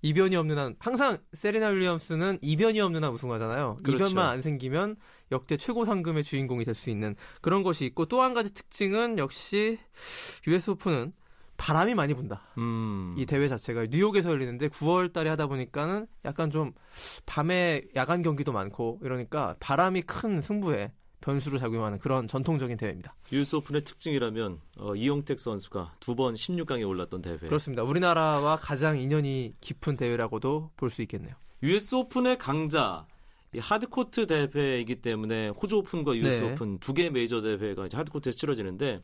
이변이 0.00 0.36
없는 0.36 0.56
한 0.58 0.74
항상 0.78 1.18
세리나 1.34 1.68
윌리엄스는 1.68 2.38
이변이 2.40 2.80
없는 2.80 3.04
한 3.04 3.12
우승하잖아요. 3.12 3.76
그렇죠. 3.84 4.04
이변만 4.04 4.26
안 4.26 4.42
생기면 4.42 4.96
역대 5.32 5.56
최고 5.58 5.84
상금의 5.84 6.24
주인공이 6.24 6.64
될 6.64 6.74
수 6.74 6.88
있는 6.90 7.14
그런 7.42 7.62
것이 7.62 7.84
있고 7.84 8.06
또 8.06 8.22
한 8.22 8.32
가지 8.32 8.52
특징은 8.54 9.18
역시 9.18 9.78
US 10.48 10.70
오픈은 10.70 11.12
바람이 11.56 11.94
많이 11.94 12.14
분다. 12.14 12.40
음. 12.58 13.14
이 13.16 13.26
대회 13.26 13.48
자체가 13.48 13.86
뉴욕에서 13.90 14.30
열리는데 14.30 14.68
9월 14.68 15.12
달에 15.12 15.30
하다 15.30 15.46
보니까는 15.46 16.06
약간 16.24 16.50
좀 16.50 16.72
밤에 17.26 17.82
야간 17.96 18.22
경기도 18.22 18.52
많고 18.52 19.00
이러니까 19.02 19.56
바람이 19.60 20.02
큰 20.02 20.40
승부에 20.40 20.92
변수를 21.20 21.58
작용하는 21.58 21.98
그런 21.98 22.28
전통적인 22.28 22.76
대회입니다. 22.76 23.14
유스 23.32 23.56
오픈의 23.56 23.84
특징이라면 23.84 24.60
어, 24.78 24.94
이용택 24.94 25.40
선수가 25.40 25.94
두 26.00 26.14
번 26.16 26.34
16강에 26.34 26.86
올랐던 26.86 27.22
대회. 27.22 27.36
그렇습니다. 27.38 27.82
우리나라와 27.82 28.56
가장 28.56 28.98
인연이 29.00 29.54
깊은 29.60 29.96
대회라고도 29.96 30.70
볼 30.76 30.90
수 30.90 31.00
있겠네요. 31.02 31.34
US 31.62 31.94
오픈의 31.94 32.36
강자 32.36 33.06
이 33.54 33.58
하드코트 33.58 34.26
대회이기 34.26 34.96
때문에 34.96 35.48
호주 35.48 35.76
오픈과 35.78 36.14
US 36.16 36.42
네. 36.42 36.52
오픈 36.52 36.78
두 36.80 36.92
개 36.92 37.08
메이저 37.08 37.40
대회가 37.40 37.86
이제 37.86 37.96
하드코트에서 37.96 38.36
치러지는데 38.36 39.00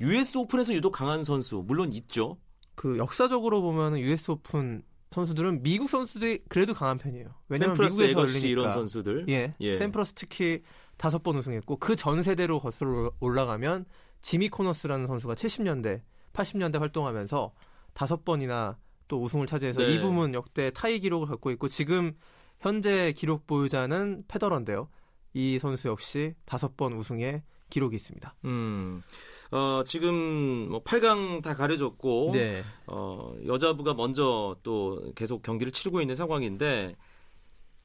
US 0.00 0.38
오픈에서 0.38 0.74
유독 0.74 0.92
강한 0.92 1.22
선수 1.22 1.62
물론 1.66 1.92
있죠. 1.92 2.38
그 2.74 2.96
역사적으로 2.98 3.60
보면 3.62 3.98
US 3.98 4.30
오픈 4.32 4.82
선수들은 5.10 5.62
미국 5.62 5.88
선수들이 5.88 6.44
그래도 6.48 6.74
강한 6.74 6.98
편이에요. 6.98 7.34
왜냐면 7.48 7.74
미국에서 7.78 8.20
열리니까. 8.20 8.46
이런 8.46 8.70
선수들. 8.70 9.26
예, 9.30 9.54
예. 9.60 9.74
샘플러스 9.74 10.12
특히 10.14 10.62
다섯 10.96 11.22
번 11.22 11.36
우승했고 11.36 11.76
그 11.76 11.96
전 11.96 12.22
세대로 12.22 12.60
거슬러 12.60 13.10
올라가면 13.20 13.86
지미 14.20 14.48
코너스라는 14.48 15.06
선수가 15.06 15.34
70년대, 15.34 16.02
80년대 16.32 16.78
활동하면서 16.78 17.52
다섯 17.94 18.24
번이나 18.24 18.78
또 19.08 19.22
우승을 19.22 19.46
차지해서 19.46 19.80
네. 19.80 19.94
이 19.94 20.00
부분 20.00 20.34
역대 20.34 20.70
타이 20.70 21.00
기록을 21.00 21.26
갖고 21.26 21.50
있고 21.52 21.68
지금 21.68 22.14
현재 22.60 23.12
기록 23.12 23.46
보유자는 23.46 24.24
페더러인데요. 24.28 24.88
이 25.32 25.58
선수 25.58 25.88
역시 25.88 26.34
다섯 26.44 26.76
번 26.76 26.92
우승의 26.92 27.42
기록이 27.70 27.96
있습니다. 27.96 28.34
음. 28.44 29.02
어, 29.50 29.82
지금 29.84 30.68
뭐 30.70 30.82
8강 30.82 31.42
다 31.42 31.54
가려졌고 31.54 32.30
네. 32.32 32.62
어, 32.86 33.34
여자부가 33.46 33.94
먼저 33.94 34.56
또 34.62 35.12
계속 35.14 35.42
경기를 35.42 35.72
치르고 35.72 36.00
있는 36.00 36.14
상황인데 36.14 36.96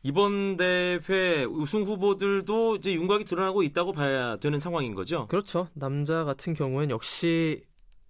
이번 0.04 0.58
대회 0.58 1.46
우승 1.46 1.84
후보들도 1.84 2.76
이제 2.76 2.94
윤곽이 2.94 3.24
드러나고 3.24 3.64
있다고 3.64 3.94
봐야 3.94 4.36
되는 4.38 4.60
상황인 4.60 4.96
거죠. 4.96 5.28
그렇죠. 5.28 5.70
남자 5.74 6.26
같은 6.26 6.54
경우엔 6.54 6.90
역시 6.90 7.64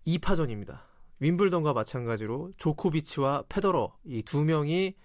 2파전입니다. 0.08 0.82
윈블던과 1.20 1.74
마찬가지로 1.74 2.52
조코비치와 2.58 3.44
페더러 3.48 3.96
이 4.06 4.24
두 4.24 4.44
명이 4.44 4.96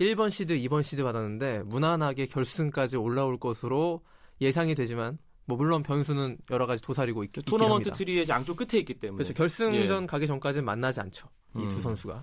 1번 0.00 0.30
시드, 0.30 0.56
2번 0.56 0.82
시드 0.82 1.02
받았는데 1.02 1.64
무난하게 1.64 2.26
결승까지 2.26 2.96
올라올 2.96 3.38
것으로 3.38 4.02
예상이 4.40 4.74
되지만 4.74 5.18
뭐 5.48 5.56
물론 5.56 5.82
변수는 5.82 6.36
여러 6.50 6.66
가지 6.66 6.82
도사리고 6.82 7.24
있, 7.24 7.32
토너먼트. 7.32 7.90
트리의 7.92 8.28
양쪽 8.28 8.56
끝에 8.58 8.78
있기 8.80 8.92
때문에. 8.92 9.24
그렇죠. 9.24 9.32
결승전 9.32 10.02
예. 10.02 10.06
가기 10.06 10.26
전까지는 10.26 10.62
만나지 10.62 11.00
않죠. 11.00 11.26
이 11.56 11.63
두 11.63 11.76
음. 11.76 11.80
선수가. 11.80 12.22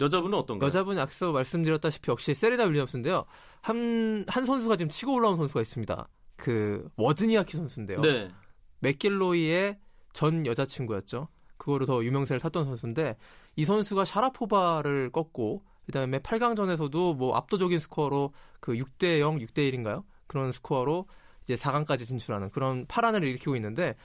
여자분은 0.00 0.38
어떤가요? 0.38 0.66
여자분 0.66 0.98
앞서 0.98 1.30
말씀드렸다시피 1.30 2.10
역시 2.10 2.32
세레나 2.32 2.64
윌리엄스인데요. 2.64 3.26
한, 3.60 4.24
한 4.26 4.46
선수가 4.46 4.76
지금 4.76 4.88
치고 4.88 5.12
올라온 5.12 5.36
선수가 5.36 5.60
있습니다. 5.60 6.08
그 6.36 6.88
워즈니아키 6.96 7.54
선수인데요. 7.58 8.00
네. 8.00 8.30
맥길로이의 8.78 9.78
전 10.14 10.46
여자친구였죠. 10.46 11.28
그거로 11.58 11.84
더 11.84 12.02
유명세를 12.02 12.40
탔던 12.40 12.64
선수인데 12.64 13.18
이 13.56 13.64
선수가 13.66 14.06
샤라포바를 14.06 15.10
꺾고 15.12 15.64
그 15.84 15.92
다음에 15.92 16.18
8강전에서도 16.20 17.14
뭐 17.14 17.36
압도적인 17.36 17.78
스코어로 17.78 18.32
그 18.60 18.72
6대 18.72 19.20
0, 19.20 19.38
6대 19.38 19.70
1인가요? 19.70 20.04
그런 20.26 20.50
스코어로 20.50 21.06
이제 21.48 21.54
4강까지 21.54 22.06
진출하는 22.06 22.50
그런 22.50 22.84
파란을 22.86 23.24
일으키고 23.24 23.56
있는데 23.56 23.96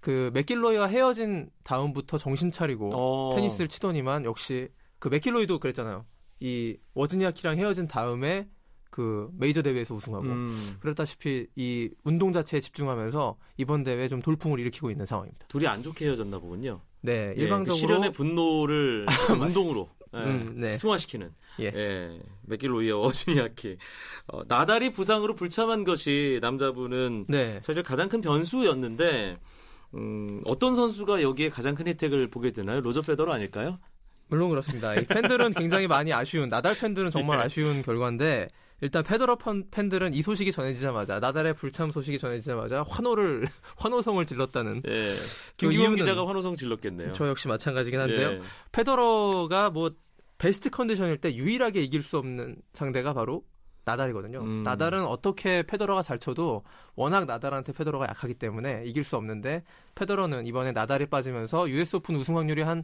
그 0.00 0.30
맥길로이와 0.34 0.88
헤어진 0.88 1.48
다음부터 1.62 2.18
정신 2.18 2.50
차리고 2.50 2.90
어. 2.92 3.30
테니스를 3.34 3.68
치더니만 3.68 4.24
역시 4.24 4.68
그 4.98 5.08
맥길로이도 5.08 5.60
그랬잖아요. 5.60 6.04
이 6.40 6.76
워즈니아키랑 6.94 7.56
헤어진 7.58 7.86
다음에 7.86 8.48
그 8.90 9.30
메이저 9.38 9.62
대회에서 9.62 9.94
우승하고 9.94 10.24
음, 10.24 10.76
그렇다시피 10.80 11.46
이 11.54 11.88
운동 12.02 12.32
자체에 12.32 12.58
집중하면서 12.58 13.38
이번 13.58 13.84
대회 13.84 14.08
좀 14.08 14.20
돌풍을 14.20 14.58
일으키고 14.58 14.90
있는 14.90 15.06
상황입니다. 15.06 15.46
둘이 15.46 15.68
안 15.68 15.82
좋게 15.82 16.04
헤어졌나 16.04 16.40
보군요. 16.40 16.80
네, 17.00 17.30
예, 17.30 17.34
그 17.34 17.40
일방적으로 17.40 17.76
실현의 17.76 18.12
분노를 18.12 19.06
운동으로 19.40 19.88
예, 20.00 20.01
음, 20.14 20.54
네. 20.56 20.74
승화시키는 20.74 21.32
예. 21.60 21.64
예, 21.74 22.20
맥길로이와 22.42 22.98
워즈니아키 22.98 23.76
어, 24.28 24.42
나달이 24.46 24.92
부상으로 24.92 25.34
불참한 25.34 25.84
것이 25.84 26.38
남자분은 26.42 27.26
네. 27.28 27.60
사실 27.62 27.82
가장 27.82 28.08
큰 28.08 28.20
변수였는데 28.20 29.38
음, 29.94 30.42
어떤 30.44 30.74
선수가 30.74 31.22
여기에 31.22 31.50
가장 31.50 31.74
큰 31.74 31.86
혜택을 31.86 32.28
보게 32.28 32.50
되나요? 32.50 32.80
로저 32.80 33.02
페더러 33.02 33.32
아닐까요? 33.32 33.76
물론 34.28 34.48
그렇습니다. 34.48 34.94
이 34.94 35.04
팬들은 35.04 35.52
굉장히 35.52 35.86
많이 35.86 36.12
아쉬운 36.12 36.48
나달 36.48 36.76
팬들은 36.76 37.10
정말 37.10 37.38
예. 37.40 37.44
아쉬운 37.44 37.82
결과인데 37.82 38.48
일단 38.82 39.04
페더러 39.04 39.38
팬들은 39.70 40.12
이 40.12 40.22
소식이 40.22 40.50
전해지자마자 40.52 41.20
나달의 41.20 41.54
불참 41.54 41.88
소식이 41.90 42.18
전해지자마자 42.18 42.84
환호를 42.86 43.46
환호성을 43.78 44.26
질렀다는 44.26 44.82
예. 44.86 45.08
그 45.56 45.68
이유는- 45.68 45.98
기자가 45.98 46.26
환호성 46.26 46.56
질렀겠네요. 46.56 47.12
저 47.14 47.28
역시 47.28 47.46
마찬가지긴 47.46 48.00
한데요. 48.00 48.32
예. 48.32 48.40
페더러가 48.72 49.70
뭐 49.70 49.92
베스트 50.36 50.68
컨디션일 50.68 51.18
때 51.18 51.32
유일하게 51.34 51.80
이길 51.82 52.02
수 52.02 52.18
없는 52.18 52.56
상대가 52.72 53.12
바로 53.12 53.44
나달이거든요. 53.84 54.40
음. 54.40 54.62
나달은 54.64 55.04
어떻게 55.04 55.62
페더러가 55.62 56.02
잘 56.02 56.18
쳐도 56.18 56.64
워낙 56.96 57.24
나달한테 57.26 57.72
페더러가 57.72 58.06
약하기 58.08 58.34
때문에 58.34 58.82
이길 58.84 59.04
수 59.04 59.16
없는데 59.16 59.62
페더러는 59.94 60.46
이번에 60.48 60.72
나달이 60.72 61.06
빠지면서 61.06 61.68
US 61.70 61.96
오픈 61.96 62.16
우승 62.16 62.36
확률이 62.36 62.62
한 62.62 62.82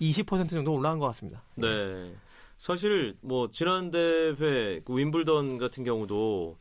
20% 0.00 0.48
정도 0.48 0.72
올라간 0.74 0.98
것 0.98 1.06
같습니다. 1.06 1.42
네. 1.56 2.14
사실 2.58 3.16
뭐 3.20 3.50
지난 3.50 3.90
대회 3.90 4.80
그 4.84 4.96
윈블던 4.96 5.58
같은 5.58 5.84
경우도 5.84 6.56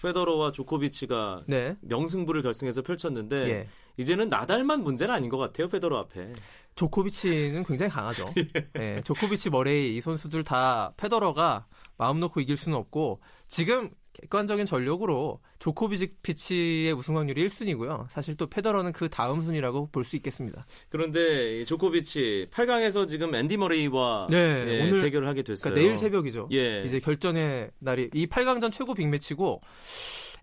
페더러와 0.00 0.52
조코비치가 0.52 1.42
네. 1.46 1.76
명승부를 1.80 2.42
결승에서 2.42 2.82
펼쳤는데 2.82 3.36
예. 3.50 3.68
이제는 3.96 4.28
나달만 4.28 4.82
문제는 4.82 5.12
아닌 5.14 5.28
것 5.28 5.38
같아요 5.38 5.68
페더러 5.68 5.98
앞에. 5.98 6.32
조코비치는 6.76 7.64
굉장히 7.64 7.90
강하죠. 7.90 8.32
예, 8.78 9.02
조코비치, 9.04 9.50
머레이 9.50 9.96
이 9.96 10.00
선수들 10.00 10.44
다 10.44 10.94
페더러가 10.96 11.66
마음 11.98 12.20
놓고 12.20 12.40
이길 12.40 12.56
수는 12.56 12.78
없고 12.78 13.20
지금 13.48 13.90
객관적인 14.20 14.66
전력으로 14.66 15.40
조코비치의 15.58 16.92
우승 16.92 17.16
확률이 17.16 17.46
1순위고요. 17.46 18.06
사실 18.10 18.36
또 18.36 18.46
페더러는 18.48 18.92
그 18.92 19.08
다음 19.08 19.40
순위라고 19.40 19.88
볼 19.90 20.04
수 20.04 20.16
있겠습니다. 20.16 20.64
그런데 20.90 21.60
이 21.60 21.64
조코비치 21.64 22.48
8강에서 22.50 23.06
지금 23.08 23.34
앤디 23.34 23.56
머레이와 23.56 24.26
네, 24.30 24.36
예, 24.36 24.82
오늘- 24.82 25.00
대결을 25.00 25.26
하게 25.28 25.42
됐어요. 25.42 25.72
그러니까 25.72 25.88
내일 25.88 25.98
새벽이죠. 25.98 26.48
예. 26.52 26.82
이제 26.84 26.98
결전의 27.00 27.70
날이 27.78 28.10
이 28.14 28.26
8강전 28.26 28.70
최고 28.72 28.94
빅매치고 28.94 29.60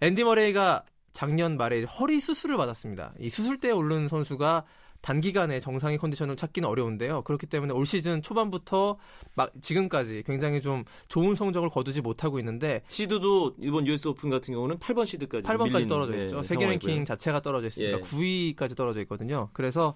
앤디 0.01 0.23
머레이가 0.23 0.83
작년 1.11 1.57
말에 1.57 1.83
허리 1.83 2.19
수술을 2.19 2.55
받았습니다. 2.57 3.13
이 3.19 3.29
수술대에 3.29 3.71
오른 3.71 4.07
선수가 4.07 4.63
단기간에 5.01 5.59
정상의 5.59 5.97
컨디션을 5.97 6.35
찾기는 6.35 6.67
어려운데요. 6.67 7.23
그렇기 7.23 7.47
때문에 7.47 7.73
올 7.73 7.85
시즌 7.85 8.21
초반부터 8.21 8.97
막 9.35 9.51
지금까지 9.61 10.23
굉장히 10.25 10.61
좀 10.61 10.83
좋은 11.07 11.35
성적을 11.35 11.69
거두지 11.69 12.01
못하고 12.01 12.39
있는데 12.39 12.81
시드도 12.87 13.55
이번 13.59 13.87
US 13.87 14.09
오픈 14.09 14.29
같은 14.29 14.53
경우는 14.53 14.77
8번 14.79 15.05
시드까지 15.05 15.47
8번까지 15.47 15.73
밀린, 15.73 15.87
떨어져 15.87 16.11
네, 16.11 16.23
있죠. 16.23 16.43
세계 16.43 16.61
상황이고요. 16.65 16.89
랭킹 16.89 17.05
자체가 17.05 17.41
떨어져 17.41 17.67
있으니까 17.67 17.97
예. 17.97 18.01
9위까지 18.01 18.75
떨어져 18.75 18.99
있거든요. 19.01 19.49
그래서 19.53 19.95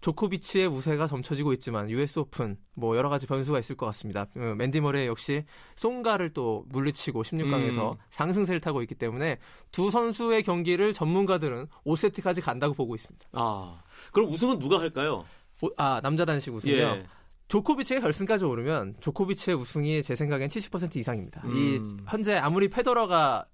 조코비치의 0.00 0.68
우세가 0.68 1.06
점쳐지고 1.06 1.52
있지만 1.54 1.90
US 1.90 2.20
오픈 2.20 2.56
뭐 2.74 2.96
여러 2.96 3.08
가지 3.08 3.26
변수가 3.26 3.58
있을 3.58 3.76
것 3.76 3.86
같습니다. 3.86 4.26
어, 4.36 4.54
앤디 4.56 4.80
머레이 4.80 5.06
역시 5.06 5.44
송가를 5.76 6.32
또 6.32 6.64
물리치고 6.68 7.22
16강에서 7.22 7.92
음. 7.92 7.96
상승세를 8.10 8.60
타고 8.60 8.82
있기 8.82 8.94
때문에 8.94 9.38
두 9.72 9.90
선수의 9.90 10.42
경기를 10.42 10.92
전문가들은 10.92 11.66
5세트까지 11.86 12.42
간다고 12.42 12.74
보고 12.74 12.94
있습니다. 12.94 13.26
아, 13.32 13.82
그럼 14.12 14.30
우승 14.30 14.43
은 14.50 14.58
누가 14.58 14.80
할까요? 14.80 15.24
오- 15.62 15.70
아 15.76 16.00
남자 16.02 16.24
단식 16.24 16.52
우승이요. 16.54 16.76
예. 16.76 17.04
조코비치가 17.48 18.00
결승까지 18.00 18.44
오르면 18.44 18.96
조코비치의 19.00 19.56
우승이 19.56 20.02
제 20.02 20.14
생각엔 20.14 20.48
70% 20.48 20.96
이상입니다. 20.96 21.42
음. 21.44 21.54
이 21.54 21.78
현재 22.08 22.36
아무리 22.36 22.68
페더러가 22.68 23.46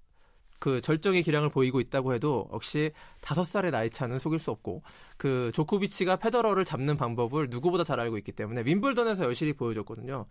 그 0.59 0.79
절정의 0.79 1.23
기량을 1.23 1.49
보이고 1.49 1.79
있다고 1.79 2.13
해도 2.13 2.47
역시 2.53 2.91
다섯 3.19 3.43
살의 3.43 3.71
나이 3.71 3.89
차는 3.89 4.19
속일 4.19 4.39
수 4.39 4.51
없고 4.51 4.83
그 5.17 5.51
조코비치가 5.53 6.17
페더러를 6.17 6.63
잡는 6.65 6.97
방법을 6.97 7.47
누구보다 7.49 7.83
잘 7.83 7.99
알고 7.99 8.17
있기 8.19 8.31
때문에 8.31 8.61
윈블던에서 8.65 9.25
여실히 9.25 9.53
보여줬거든요. 9.53 10.25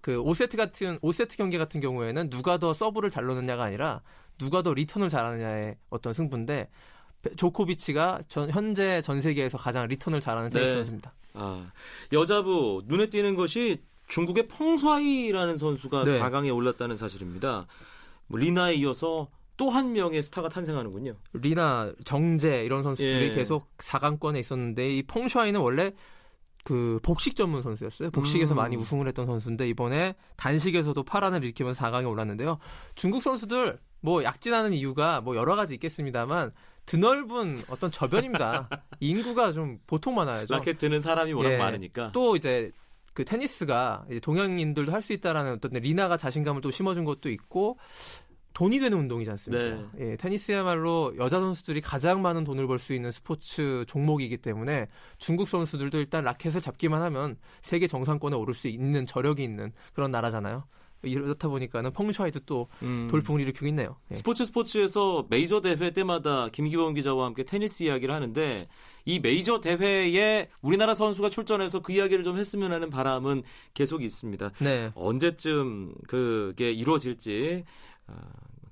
그 0.00 0.22
5세트 0.22 0.56
같은 0.56 0.98
5세트 0.98 1.36
경기 1.38 1.56
같은 1.56 1.80
경우에는 1.80 2.30
누가 2.30 2.58
더 2.58 2.72
서브를 2.72 3.10
잘 3.10 3.26
넣느냐가 3.26 3.64
아니라 3.64 4.02
누가 4.38 4.62
더 4.62 4.74
리턴을 4.74 5.08
잘하느냐의 5.08 5.76
어떤 5.88 6.12
승부인데 6.12 6.56
페- 6.56 6.70
조코비치가 7.36 8.20
전, 8.28 8.50
현재 8.50 9.00
전 9.02 9.20
세계에서 9.20 9.58
가장 9.58 9.86
리턴을 9.88 10.20
잘하는 10.20 10.50
테니스 10.50 10.68
네. 10.68 10.74
선수입니다. 10.74 11.12
아, 11.34 11.64
여자부 12.12 12.82
눈에 12.86 13.10
띄는 13.10 13.34
것이 13.34 13.82
중국의 14.08 14.48
펑슈아이라는 14.48 15.56
선수가 15.56 16.04
네. 16.04 16.20
4강에 16.20 16.54
올랐다는 16.54 16.96
사실입니다. 16.96 17.66
뭐 18.28 18.38
리나에 18.38 18.74
이어서 18.74 19.28
또 19.56 19.70
한 19.70 19.92
명의 19.92 20.20
스타가 20.22 20.48
탄생하는군요. 20.48 21.16
리나, 21.32 21.92
정제 22.04 22.64
이런 22.64 22.82
선수들이 22.82 23.30
예. 23.30 23.34
계속 23.34 23.74
4강권에 23.78 24.38
있었는데 24.38 24.90
이 24.90 25.02
펑슈아이는 25.04 25.60
원래 25.60 25.92
그 26.64 26.98
복식 27.02 27.36
전문 27.36 27.62
선수였어요. 27.62 28.10
복식에서 28.10 28.54
음. 28.54 28.56
많이 28.56 28.76
우승을 28.76 29.06
했던 29.06 29.24
선수인데 29.24 29.68
이번에 29.68 30.14
단식에서도 30.36 31.00
파란을 31.04 31.42
일으키면서 31.44 31.84
4강에 31.86 32.10
올랐는데요. 32.10 32.58
중국 32.94 33.22
선수들 33.22 33.78
뭐 34.06 34.22
약진하는 34.22 34.72
이유가 34.72 35.20
뭐 35.20 35.34
여러 35.34 35.56
가지 35.56 35.74
있겠습니다만 35.74 36.52
드넓은 36.86 37.58
어떤 37.68 37.90
저변입니다. 37.90 38.68
인구가 39.00 39.50
좀 39.50 39.80
보통 39.88 40.14
많아야죠. 40.14 40.54
라켓 40.54 40.78
드는 40.78 41.00
사람이 41.00 41.32
워낙 41.32 41.54
예. 41.54 41.58
많으니까. 41.58 42.12
또 42.12 42.36
이제 42.36 42.70
그 43.14 43.24
테니스가 43.24 44.04
이제 44.08 44.20
동양인들도 44.20 44.92
할 44.92 45.02
수 45.02 45.12
있다라는 45.12 45.54
어떤 45.54 45.72
리나가 45.72 46.16
자신감을 46.16 46.60
또 46.60 46.70
심어준 46.70 47.04
것도 47.04 47.30
있고 47.30 47.78
돈이 48.54 48.78
되는 48.78 48.96
운동이지 48.96 49.28
않습니까? 49.32 49.90
예, 49.98 50.16
테니스야말로 50.16 51.14
여자 51.18 51.40
선수들이 51.40 51.80
가장 51.80 52.22
많은 52.22 52.44
돈을 52.44 52.68
벌 52.68 52.78
수 52.78 52.94
있는 52.94 53.10
스포츠 53.10 53.84
종목이기 53.88 54.36
때문에 54.36 54.86
중국 55.18 55.48
선수들도 55.48 55.98
일단 55.98 56.22
라켓을 56.22 56.60
잡기만 56.60 57.02
하면 57.02 57.36
세계 57.60 57.88
정상권에 57.88 58.36
오를 58.36 58.54
수 58.54 58.68
있는 58.68 59.04
저력이 59.04 59.42
있는 59.42 59.72
그런 59.94 60.12
나라잖아요. 60.12 60.62
이렇다 61.02 61.48
보니까는 61.48 61.92
펑슈아이도 61.92 62.40
또 62.46 62.68
음. 62.82 63.08
돌풍을 63.10 63.40
일으키고 63.40 63.66
있네요. 63.68 63.96
예. 64.10 64.16
스포츠 64.16 64.44
스포츠에서 64.44 65.24
메이저 65.28 65.60
대회 65.60 65.90
때마다 65.90 66.48
김기범 66.48 66.94
기자와 66.94 67.26
함께 67.26 67.44
테니스 67.44 67.84
이야기를 67.84 68.14
하는데 68.14 68.68
이 69.04 69.20
메이저 69.20 69.60
대회에 69.60 70.48
우리나라 70.62 70.94
선수가 70.94 71.30
출전해서 71.30 71.80
그 71.80 71.92
이야기를 71.92 72.24
좀 72.24 72.38
했으면 72.38 72.72
하는 72.72 72.90
바람은 72.90 73.42
계속 73.74 74.02
있습니다. 74.02 74.50
네. 74.60 74.90
언제쯤 74.94 75.94
그게 76.08 76.72
이루어질지 76.72 77.64
어, 78.08 78.14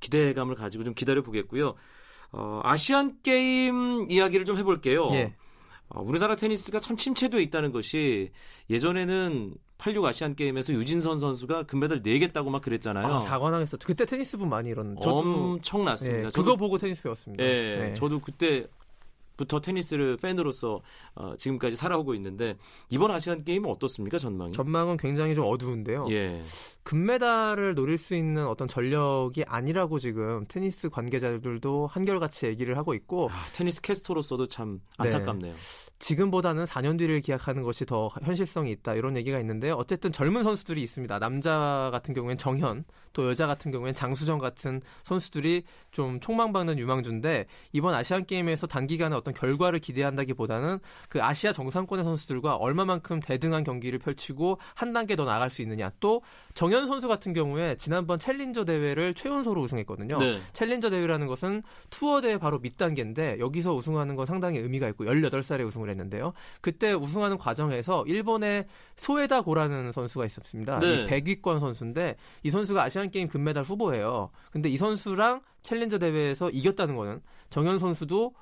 기대감을 0.00 0.54
가지고 0.54 0.84
좀 0.84 0.94
기다려 0.94 1.22
보겠고요. 1.22 1.74
어, 2.32 2.60
아시안 2.64 3.18
게임 3.22 4.10
이야기를 4.10 4.44
좀 4.44 4.58
해볼게요. 4.58 5.10
예. 5.12 5.34
어, 5.94 6.02
우리나라 6.02 6.36
테니스가 6.36 6.80
참 6.80 6.96
침체돼 6.96 7.40
있다는 7.42 7.72
것이 7.72 8.30
예전에는 8.70 9.54
86 9.78 10.04
아시안 10.06 10.34
게임에서 10.34 10.72
유진선 10.72 11.20
선수가 11.20 11.64
금메달 11.64 12.02
4개 12.02 12.32
따고 12.32 12.50
막 12.50 12.62
그랬잖아요. 12.62 13.06
아, 13.06 13.20
사관왕했었죠. 13.20 13.86
그때 13.86 14.04
테니스 14.04 14.38
분 14.38 14.48
많이 14.48 14.70
저도 15.02 15.18
엄청났습니다. 15.18 16.18
예, 16.24 16.28
저도- 16.28 16.34
그거 16.34 16.56
보고 16.56 16.78
테니스 16.78 17.02
배웠습니다. 17.02 17.42
예, 17.44 17.76
네. 17.78 17.94
저도 17.94 18.20
그때 18.20 18.66
부터 19.36 19.60
테니스를 19.60 20.16
팬으로서 20.18 20.80
어, 21.14 21.34
지금까지 21.36 21.76
살아오고 21.76 22.14
있는데 22.14 22.56
이번 22.90 23.10
아시안 23.10 23.44
게임은 23.44 23.68
어떻습니까 23.68 24.18
전망이? 24.18 24.52
전망은 24.52 24.96
굉장히 24.96 25.34
좀 25.34 25.44
어두운데요. 25.46 26.06
예. 26.10 26.42
금메달을 26.84 27.74
노릴 27.74 27.96
수 27.96 28.14
있는 28.14 28.46
어떤 28.46 28.68
전력이 28.68 29.44
아니라고 29.46 29.98
지금 29.98 30.44
테니스 30.48 30.90
관계자들도 30.90 31.86
한결같이 31.86 32.46
얘기를 32.46 32.76
하고 32.76 32.94
있고 32.94 33.30
아, 33.30 33.44
테니스 33.54 33.80
캐스터로서도 33.80 34.46
참 34.46 34.80
네. 34.98 35.08
안타깝네요. 35.08 35.54
지금보다는 35.98 36.64
4년 36.64 36.98
뒤를 36.98 37.20
기약하는 37.20 37.62
것이 37.62 37.86
더 37.86 38.10
현실성이 38.22 38.70
있다 38.72 38.94
이런 38.94 39.16
얘기가 39.16 39.40
있는데요. 39.40 39.74
어쨌든 39.74 40.12
젊은 40.12 40.42
선수들이 40.44 40.82
있습니다. 40.82 41.18
남자 41.18 41.88
같은 41.92 42.14
경우엔 42.14 42.36
정현, 42.36 42.84
또 43.14 43.28
여자 43.28 43.46
같은 43.46 43.70
경우엔 43.70 43.94
장수정 43.94 44.38
같은 44.38 44.82
선수들이 45.04 45.62
좀 45.92 46.20
총망받는 46.20 46.78
유망주인데 46.78 47.46
이번 47.72 47.94
아시안 47.94 48.26
게임에서 48.26 48.66
단기간에 48.66 49.16
어떤 49.24 49.32
결과를 49.32 49.78
기대한다기보다는 49.78 50.78
그 51.08 51.22
아시아 51.22 51.50
정상권의 51.52 52.04
선수들과 52.04 52.56
얼마만큼 52.56 53.20
대등한 53.20 53.64
경기를 53.64 53.98
펼치고 53.98 54.58
한 54.74 54.92
단계 54.92 55.16
더 55.16 55.24
나갈 55.24 55.48
수 55.48 55.62
있느냐. 55.62 55.90
또 55.98 56.22
정현 56.52 56.86
선수 56.86 57.08
같은 57.08 57.32
경우에 57.32 57.76
지난번 57.76 58.18
챌린저 58.18 58.66
대회를 58.66 59.14
최연소로 59.14 59.62
우승했거든요. 59.62 60.18
네. 60.18 60.40
챌린저 60.52 60.90
대회라는 60.90 61.26
것은 61.26 61.62
투어 61.88 62.20
대회 62.20 62.36
바로 62.36 62.58
밑 62.58 62.76
단계인데 62.76 63.38
여기서 63.40 63.72
우승하는 63.74 64.14
건 64.14 64.26
상당히 64.26 64.58
의미가 64.58 64.88
있고 64.90 65.06
18살에 65.06 65.66
우승을 65.66 65.88
했는데요. 65.88 66.34
그때 66.60 66.92
우승하는 66.92 67.38
과정에서 67.38 68.04
일본의 68.06 68.66
소에다 68.96 69.40
고라는 69.40 69.92
선수가 69.92 70.26
있었습니다. 70.26 70.80
네. 70.80 71.04
이 71.04 71.06
100위권 71.06 71.58
선수인데 71.58 72.16
이 72.42 72.50
선수가 72.50 72.82
아시안 72.82 73.10
게임 73.10 73.28
금메달 73.28 73.62
후보예요. 73.62 74.30
근데 74.52 74.68
이 74.68 74.76
선수랑 74.76 75.40
챌린저 75.62 75.98
대회에서 75.98 76.50
이겼다는 76.50 76.94
거는 76.94 77.22
정현 77.48 77.78
선수도 77.78 78.34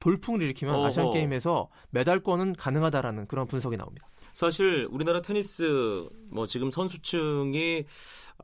돌풍을 0.00 0.42
일으키면 0.42 0.74
어허. 0.74 0.86
아시안 0.86 1.10
게임에서 1.10 1.68
메달권은 1.90 2.54
가능하다라는 2.54 3.26
그런 3.26 3.46
분석이 3.46 3.76
나옵니다. 3.76 4.08
사실 4.32 4.86
우리나라 4.90 5.20
테니스 5.22 6.08
뭐 6.30 6.46
지금 6.46 6.70
선수층이 6.70 7.84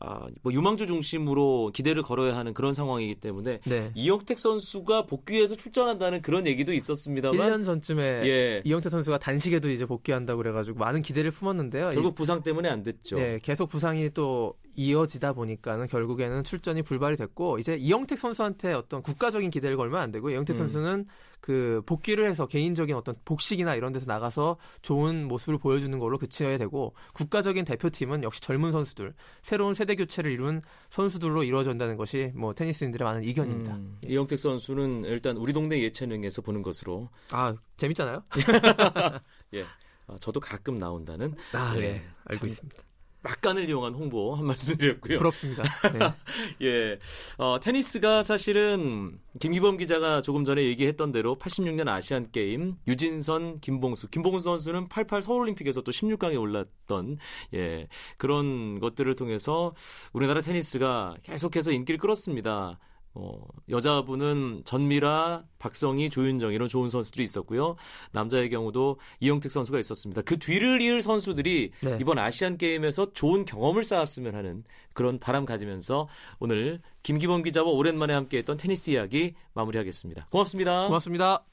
아, 0.00 0.26
뭐 0.42 0.52
유망주 0.52 0.86
중심으로 0.86 1.70
기대를 1.72 2.02
걸어야 2.02 2.36
하는 2.36 2.52
그런 2.52 2.72
상황이기 2.72 3.14
때문에 3.16 3.60
네. 3.64 3.92
이영택 3.94 4.38
선수가 4.38 5.06
복귀해서 5.06 5.54
출전한다는 5.56 6.20
그런 6.20 6.46
얘기도 6.46 6.72
있었습니다만 6.74 7.38
1년 7.38 7.64
전쯤에 7.64 8.02
예. 8.26 8.62
이영태 8.64 8.90
선수가 8.90 9.18
단식에도 9.18 9.70
이제 9.70 9.86
복귀한다고 9.86 10.38
그래가지고 10.38 10.78
많은 10.78 11.00
기대를 11.00 11.30
품었는데요. 11.30 11.92
결국 11.92 12.14
부상 12.14 12.42
때문에 12.42 12.68
안 12.68 12.82
됐죠. 12.82 13.16
네, 13.16 13.38
계속 13.42 13.68
부상이 13.70 14.10
또 14.10 14.54
이어지다 14.76 15.32
보니까는 15.32 15.86
결국에는 15.86 16.44
출전이 16.44 16.82
불발이 16.82 17.16
됐고 17.16 17.58
이제 17.58 17.76
이영택 17.76 18.18
선수한테 18.18 18.72
어떤 18.72 19.02
국가적인 19.02 19.50
기대를 19.50 19.76
걸면 19.76 20.00
안 20.00 20.12
되고 20.12 20.30
이영택 20.30 20.54
음. 20.54 20.58
선수는 20.58 21.06
그 21.40 21.82
복귀를 21.86 22.28
해서 22.28 22.46
개인적인 22.46 22.94
어떤 22.94 23.14
복식이나 23.24 23.74
이런 23.74 23.92
데서 23.92 24.06
나가서 24.06 24.56
좋은 24.82 25.26
모습을 25.28 25.58
보여주는 25.58 25.96
걸로 25.98 26.18
그치어야 26.18 26.58
되고 26.58 26.94
국가적인 27.14 27.64
대표팀은 27.64 28.22
역시 28.22 28.40
젊은 28.40 28.72
선수들 28.72 29.14
새로운 29.42 29.74
세대 29.74 29.94
교체를 29.94 30.30
이룬 30.30 30.62
선수들로 30.90 31.44
이루어진다는 31.44 31.96
것이 31.96 32.32
뭐 32.34 32.52
테니스인들의 32.52 33.04
많은 33.04 33.24
이견입니다. 33.24 33.74
음, 33.74 33.96
이영택 34.04 34.38
선수는 34.38 35.04
일단 35.04 35.36
우리 35.36 35.52
동네 35.52 35.82
예체능에서 35.82 36.42
보는 36.42 36.62
것으로 36.62 37.08
아 37.30 37.54
재밌잖아요. 37.76 38.24
예. 39.54 39.64
아, 40.08 40.16
저도 40.20 40.40
가끔 40.40 40.78
나온다는 40.78 41.34
아, 41.52 41.74
예. 41.76 41.80
네, 41.80 42.06
알고 42.26 42.40
참 42.40 42.48
있습니다. 42.48 42.82
막간을 43.26 43.68
이용한 43.68 43.94
홍보 43.94 44.34
한 44.34 44.46
말씀 44.46 44.76
드렸고요. 44.76 45.16
부럽습니다. 45.18 45.64
네. 45.92 46.12
예. 46.62 46.98
어, 47.38 47.58
테니스가 47.60 48.22
사실은 48.22 49.18
김기범 49.40 49.78
기자가 49.78 50.22
조금 50.22 50.44
전에 50.44 50.62
얘기했던 50.64 51.10
대로 51.10 51.36
86년 51.36 51.88
아시안 51.88 52.30
게임 52.30 52.74
유진선, 52.86 53.58
김봉수. 53.58 54.08
김봉수 54.10 54.44
선수는 54.44 54.88
88 54.88 55.22
서울올림픽에서 55.22 55.80
또 55.82 55.90
16강에 55.90 56.40
올랐던 56.40 57.18
예. 57.54 57.88
그런 58.16 58.78
것들을 58.78 59.14
통해서 59.16 59.74
우리나라 60.12 60.40
테니스가 60.40 61.16
계속해서 61.24 61.72
인기를 61.72 61.98
끌었습니다. 61.98 62.78
어, 63.18 63.40
여자분은 63.70 64.62
전미라, 64.66 65.44
박성희, 65.58 66.10
조윤정 66.10 66.52
이런 66.52 66.68
좋은 66.68 66.90
선수들이 66.90 67.24
있었고요. 67.24 67.76
남자의 68.12 68.50
경우도 68.50 68.98
이영택 69.20 69.50
선수가 69.50 69.78
있었습니다. 69.78 70.20
그 70.20 70.38
뒤를 70.38 70.82
이을 70.82 71.00
선수들이 71.00 71.72
네. 71.80 71.98
이번 71.98 72.18
아시안 72.18 72.58
게임에서 72.58 73.14
좋은 73.14 73.46
경험을 73.46 73.84
쌓았으면 73.84 74.34
하는 74.34 74.64
그런 74.92 75.18
바람 75.18 75.46
가지면서 75.46 76.08
오늘 76.38 76.82
김기범 77.04 77.42
기자와 77.42 77.70
오랜만에 77.70 78.12
함께했던 78.12 78.58
테니스 78.58 78.90
이야기 78.90 79.34
마무리하겠습니다. 79.54 80.26
고맙습니다. 80.30 80.86
고맙습니다. 80.86 81.44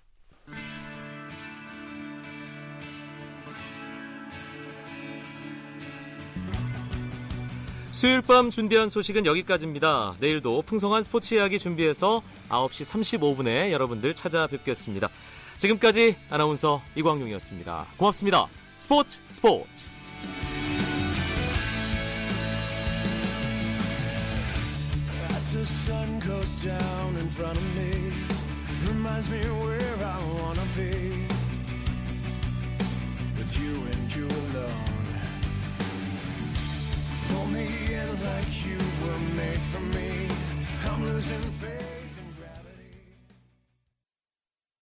수요일 8.03 8.21
밤 8.21 8.49
준비한 8.49 8.89
소식은 8.89 9.25
여기까지입니다. 9.25 10.15
내일도 10.19 10.61
풍성한 10.63 11.03
스포츠 11.03 11.35
이야기 11.35 11.57
준비해서 11.57 12.21
9시 12.49 12.83
35분에 12.91 13.71
여러분들 13.71 14.13
찾아뵙겠습니다. 14.13 15.07
지금까지 15.55 16.17
아나운서 16.29 16.81
이광용이었습니다. 16.97 17.87
고맙습니다. 17.95 18.47
스포츠 18.77 19.21
스포츠. 19.31 19.85
Sun 25.63 26.19
goes 26.19 26.61
down 26.61 27.15
in 27.15 27.27
front 27.29 27.57
of 27.57 27.65
me, 27.77 28.11
reminds 28.85 29.29
me 29.29 29.39
where 29.39 30.03
I 30.03 30.19
wanna 30.41 30.65
be. 30.75 30.91
With 33.37 33.57
you 33.61 33.71
and 33.71 34.13
you 34.13 34.27
alone. 34.27 34.92
Me 37.53 37.93
in 37.93 38.09
like 38.23 38.65
you 38.65 38.77
were 39.05 39.19
made 39.35 39.63
for 39.71 39.79
me. 39.79 40.27
I'm 40.89 41.03
losing 41.03 41.41
faith. 41.61 41.92